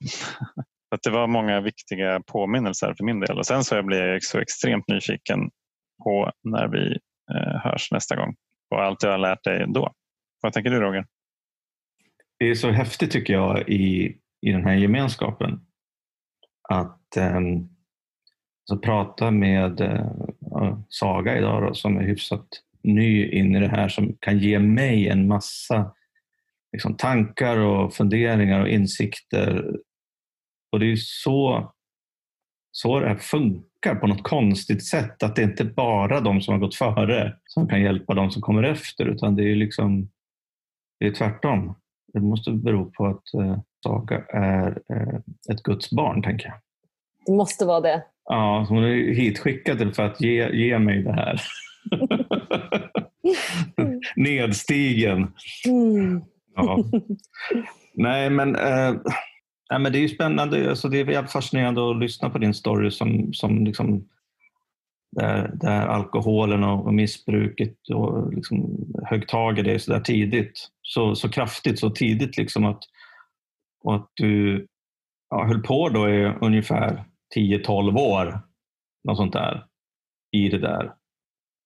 [0.96, 4.40] att det var många viktiga påminnelser för min del och sen så blir jag så
[4.40, 5.40] extremt nyfiken
[6.04, 7.00] på när vi
[7.36, 8.36] eh, hörs nästa gång
[8.70, 9.94] och allt jag har lärt dig då.
[10.42, 11.06] Vad tänker du Roger?
[12.40, 15.66] Det är så häftigt tycker jag i, i den här gemenskapen
[16.70, 17.40] att eh,
[18.66, 22.48] så prata med eh, Saga idag då, som är hyfsat
[22.84, 25.94] ny in i det här som kan ge mig en massa
[26.72, 29.76] liksom, tankar och funderingar och insikter.
[30.72, 31.74] Och det är så,
[32.76, 35.24] så det här funkar på något konstigt sätt.
[35.24, 38.64] Att det inte bara de som har gått före som kan hjälpa de som kommer
[38.64, 40.10] efter utan det är liksom
[41.00, 41.76] det är tvärtom.
[42.14, 45.20] Det måste bero på att eh, Saga är eh,
[45.54, 46.56] ett Guds barn, tänker jag.
[47.26, 48.04] Det måste vara det.
[48.26, 51.42] Ja, hon är hitskickad för att ge, ge mig det här.
[54.16, 55.32] Nedstigen.
[55.68, 56.22] Mm.
[56.56, 56.84] Ja.
[57.94, 58.96] Nej, men, eh,
[59.74, 60.70] nej, men det är ju spännande.
[60.70, 64.08] Alltså, det är jävligt fascinerande att lyssna på din story som, som liksom,
[65.12, 70.70] där, där alkoholen och missbruket och liksom högg tag i dig så där tidigt.
[70.82, 72.38] Så, så kraftigt, så tidigt.
[72.38, 72.84] Liksom att,
[73.84, 74.68] och att du
[75.30, 77.04] ja, höll på då i ungefär
[77.36, 78.40] 10-12 år,
[79.04, 79.66] något sånt där,
[80.32, 80.94] i det där.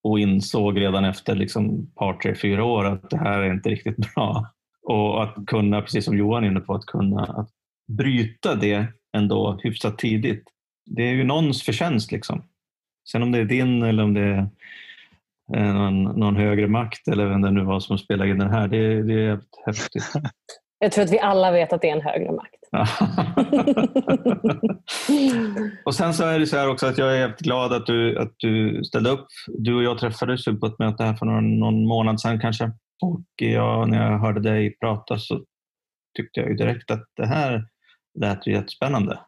[0.04, 4.14] Och insåg redan efter liksom par, tre, fyra år att det här är inte riktigt
[4.16, 4.54] bra.
[4.84, 7.50] Och att kunna, precis som Johan är inne på, att kunna att
[7.88, 10.44] bryta det ändå hyfsat tidigt.
[10.86, 12.12] Det är ju någons förtjänst.
[12.12, 12.44] Liksom.
[13.12, 14.50] Sen om det är din eller om det
[15.54, 18.68] är någon, någon högre makt eller vem det nu var som spelade in den här,
[18.68, 20.12] det, det är häftigt.
[20.80, 22.54] Jag tror att vi alla vet att det är en högre makt.
[25.86, 28.34] och sen så är det så här också att jag är glad att du, att
[28.38, 29.28] du ställde upp.
[29.48, 32.72] Du och jag träffades på ett möte här för någon, någon månad sedan kanske.
[33.02, 35.44] Och jag, när jag hörde dig prata så
[36.18, 37.66] tyckte jag direkt att det här
[38.20, 39.20] lät ju jättespännande.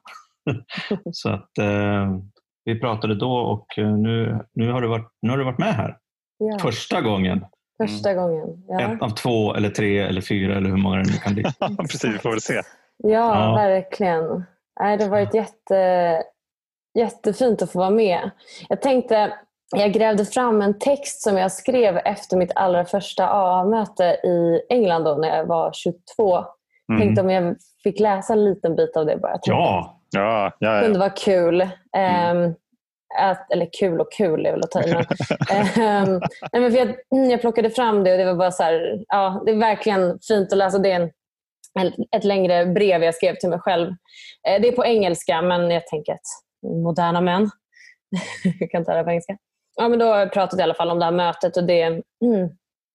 [1.12, 2.18] så att eh,
[2.66, 5.98] vi pratade då och nu, nu, har du varit, nu har du varit med här.
[6.38, 6.60] Ja.
[6.60, 7.46] Första gången.
[7.84, 8.64] Första gången.
[8.68, 8.82] Ja.
[8.82, 11.44] Ett av två eller tre eller fyra eller hur många det nu kan bli.
[11.78, 12.62] Precis, vi får väl se.
[13.04, 13.56] Ja, ja.
[13.56, 14.24] verkligen.
[14.80, 16.24] det har varit jätte,
[17.00, 18.30] jättefint att få vara med.
[18.70, 19.34] Jag tänkte,
[19.76, 25.04] jag grävde fram en text som jag skrev efter mitt allra första AA-möte i England
[25.04, 26.38] då, när jag var 22.
[26.90, 27.02] Mm.
[27.02, 29.40] Tänkte om jag fick läsa en liten bit av det bara.
[29.44, 29.96] Ja!
[30.12, 30.76] Ja, ja, ja.
[30.76, 31.70] Det kunde vara kul.
[31.98, 32.38] Mm.
[32.38, 32.56] Um,
[33.18, 34.94] att, eller kul och kul är väl att ta i.
[34.94, 36.22] Men, um,
[36.52, 36.96] nej, men för jag,
[37.32, 40.52] jag plockade fram det och det var bara så här, ja, det är verkligen fint
[40.52, 40.80] att läsa.
[40.80, 41.12] Det är en
[42.16, 43.88] ett längre brev jag skrev till mig själv.
[44.48, 46.26] Eh, det är på engelska, men jag tänker att
[46.64, 47.50] moderna män
[48.60, 49.38] jag kan ta det på engelska.
[49.76, 51.58] Ja, men då har jag pratat i alla fall om det här mötet.
[51.58, 52.50] och Det, mm,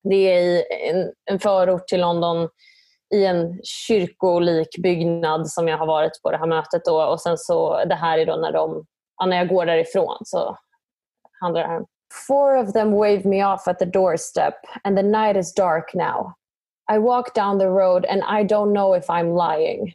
[0.09, 2.49] det är i en, en förort till London
[3.13, 6.85] i en kyrkolik byggnad som jag har varit på det här mötet.
[6.85, 7.03] Då.
[7.03, 8.85] Och sen så, det här är då när, de,
[9.25, 10.57] när jag går därifrån så
[11.41, 11.85] handlar det här om
[12.27, 14.53] Four of them waved me off at the doorstep
[14.83, 16.33] and the night is dark now.
[16.87, 19.93] I walk down the road and I don't know if I'm lying.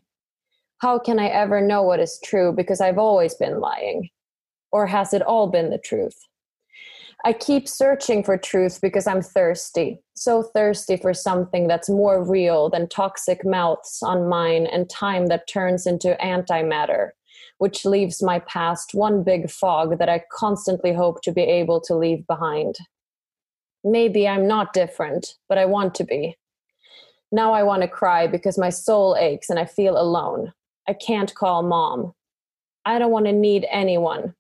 [0.79, 4.11] How can I ever know what is true because I've always been lying?
[4.73, 6.17] Or has it all been the truth?
[7.23, 12.71] I keep searching for truth because I'm thirsty, so thirsty for something that's more real
[12.71, 17.11] than toxic mouths on mine and time that turns into antimatter,
[17.59, 21.95] which leaves my past one big fog that I constantly hope to be able to
[21.95, 22.77] leave behind.
[23.85, 26.39] Maybe I'm not different, but I want to be.
[27.31, 30.55] Now I want to cry because my soul aches and I feel alone.
[30.89, 32.15] I can't call mom.
[32.87, 34.35] I don't want to need anyone.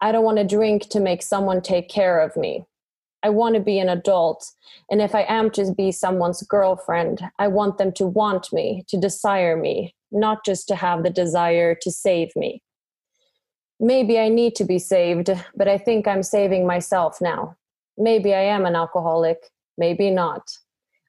[0.00, 2.64] I don't want to drink to make someone take care of me.
[3.22, 4.52] I want to be an adult.
[4.90, 8.98] And if I am to be someone's girlfriend, I want them to want me, to
[8.98, 12.62] desire me, not just to have the desire to save me.
[13.80, 17.56] Maybe I need to be saved, but I think I'm saving myself now.
[17.96, 19.38] Maybe I am an alcoholic,
[19.78, 20.42] maybe not.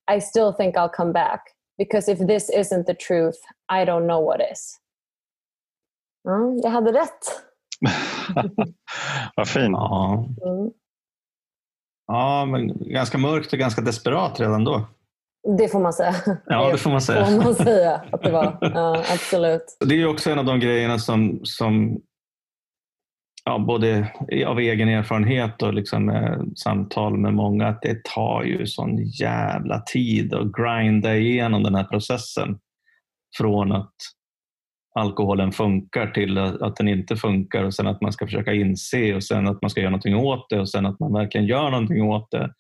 [0.08, 4.20] I still think I'll come back because if this isn't the truth, I don't know
[4.20, 4.80] what is.
[6.26, 7.45] Mm, jag hade rätt.
[9.36, 9.72] Vad fint.
[9.72, 10.28] Ja.
[12.08, 14.88] Ja, men ganska mörkt och ganska desperat redan då.
[15.58, 16.16] Det får man säga.
[16.46, 17.26] Ja, det får man säga.
[17.26, 18.58] får man säga att det var.
[18.62, 19.78] Ja, absolut.
[19.86, 22.02] Det är också en av de grejerna som, som
[23.46, 24.12] ja, både
[24.48, 29.82] av egen erfarenhet och liksom med samtal med många, att det tar ju sån jävla
[29.82, 32.60] tid att grinda igenom den här processen.
[33.38, 33.96] Från att
[35.00, 39.24] alkoholen funkar till att den inte funkar och sen att man ska försöka inse och
[39.24, 42.04] sen att man ska göra någonting åt det och sen att man verkligen gör någonting
[42.04, 42.54] åt det.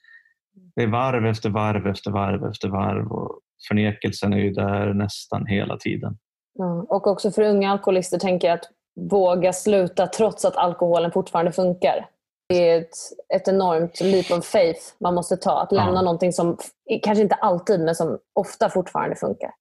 [0.76, 5.46] Det är varv efter varv efter varv efter varv och förnekelsen är ju där nästan
[5.46, 6.18] hela tiden.
[6.58, 8.70] Ja, och också för unga alkoholister tänker jag att
[9.12, 12.06] våga sluta trots att alkoholen fortfarande funkar.
[12.50, 12.96] Det är ett,
[13.36, 15.62] ett enormt leap of faith man måste ta.
[15.62, 16.02] Att lämna Ja.
[16.02, 16.58] någonting som,
[17.04, 19.52] kanske inte alltid, men som ofta fortfarande funkar.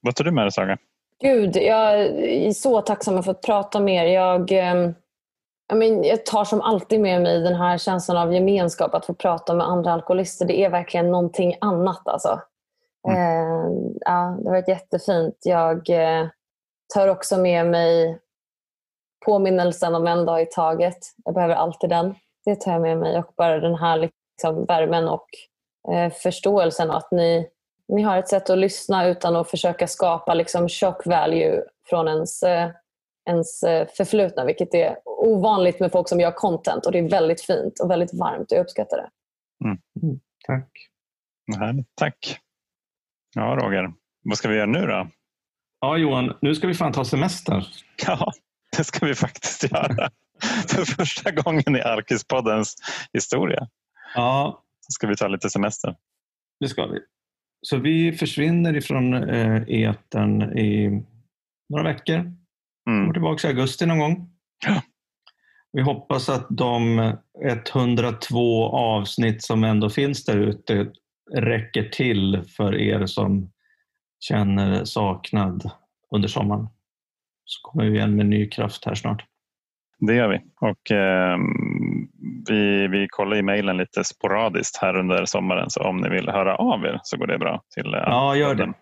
[0.00, 0.78] Vad tar du med dig Saga?
[1.20, 4.14] Gud, jag är så tacksam för att prata med er.
[4.14, 4.90] Jag, eh,
[5.68, 9.14] jag, men, jag tar som alltid med mig den här känslan av gemenskap, att få
[9.14, 10.46] prata med andra alkoholister.
[10.46, 12.08] Det är verkligen någonting annat.
[12.08, 12.40] Alltså.
[13.08, 15.36] Eh, ja, det har varit jättefint.
[15.42, 16.28] Jag eh,
[16.94, 18.18] tar också med mig
[19.26, 20.98] påminnelsen om en dag i taget.
[21.24, 22.14] Jag behöver alltid den.
[22.44, 25.26] Det tar jag med mig och bara den här liksom, värmen och
[25.92, 27.48] eh, förståelsen att ni,
[27.88, 32.42] ni har ett sätt att lyssna utan att försöka skapa liksom, shock value från ens,
[32.42, 32.70] eh,
[33.28, 37.40] ens eh, förflutna, vilket är ovanligt med folk som gör content och det är väldigt
[37.42, 38.50] fint och väldigt varmt.
[38.52, 39.10] Jag uppskattar det.
[40.46, 40.70] Tack.
[41.58, 41.86] Härligt.
[41.94, 42.38] Tack.
[43.34, 43.92] Ja, Roger.
[44.24, 45.08] Vad ska vi göra nu då?
[45.80, 47.66] Ja, Johan, nu ska vi fan ta semester.
[48.06, 48.32] Ja,
[48.76, 50.10] det ska vi faktiskt göra.
[50.68, 52.74] För första gången i Alkispoddens
[53.12, 53.68] historia
[54.14, 55.96] Ja, så ska vi ta lite semester.
[56.60, 56.98] det ska vi.
[57.62, 61.02] Så vi försvinner ifrån eh, etern i
[61.68, 62.16] några veckor.
[62.84, 63.12] Kommer Mm.
[63.12, 64.30] tillbaka i augusti någon gång.
[64.66, 64.82] Ja.
[65.72, 67.12] Vi hoppas att de
[67.44, 70.92] 102 avsnitt som ändå finns där ute
[71.34, 73.50] räcker till för er som
[74.20, 75.70] känner saknad
[76.14, 76.68] under sommaren.
[77.44, 79.24] Så kommer vi igen med ny kraft här snart.
[79.98, 80.40] Det gör vi.
[80.60, 81.38] Och, eh,
[82.50, 86.56] vi, vi kollar i mejlen lite sporadiskt här under sommaren så om ni vill höra
[86.56, 88.72] av er så går det bra till eh, Ja, gör det.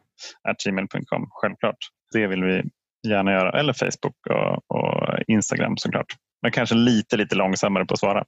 [0.65, 1.27] gmail.com.
[1.31, 1.77] Självklart.
[2.13, 2.63] Det vill vi
[3.09, 3.61] gärna göra.
[3.61, 6.07] Eller Facebook och, och Instagram såklart.
[6.43, 8.25] Men kanske lite, lite långsammare på att svara.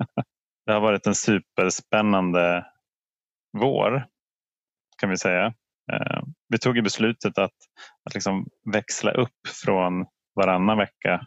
[0.66, 2.66] det har varit en superspännande
[3.58, 4.06] vår
[4.98, 5.46] kan vi säga.
[5.92, 7.54] Eh, vi tog ju beslutet att,
[8.04, 11.26] att liksom växla upp från varannan vecka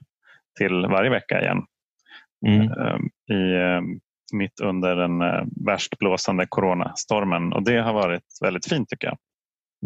[0.57, 1.57] till varje vecka igen.
[2.47, 2.61] Mm.
[2.61, 2.97] eh,
[3.35, 3.81] i, eh,
[4.33, 7.53] mitt under den eh, värst blåsande coronastormen.
[7.53, 9.17] Och det har varit väldigt fint tycker jag.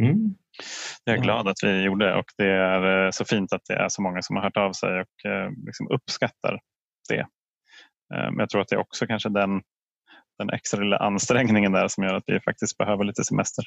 [0.06, 0.36] Mm.
[1.04, 1.24] Jag är Ja.
[1.24, 4.22] glad att vi gjorde och det är eh, så fint att det är så många
[4.22, 6.60] som har hört av sig och eh, liksom uppskattar
[7.10, 7.28] det.
[8.10, 9.62] Men jag tror att det är också kanske den,
[10.38, 13.66] den extra lilla ansträngningen där som gör att vi faktiskt behöver lite semester.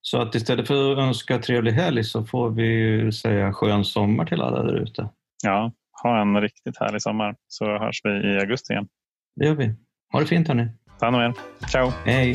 [0.00, 4.40] Så att istället för att önska trevlig helg så får vi säga skön sommar till
[4.42, 5.08] alla där ute.
[5.44, 5.72] Ja,
[6.02, 8.88] ha en riktigt härlig sommar så hörs vi i augusti igen.
[9.36, 9.74] Det gör vi.
[10.12, 10.68] Ha det fint hörni.
[10.98, 11.34] Ta hand om er.
[11.70, 11.92] Ciao!
[12.04, 12.34] Hej!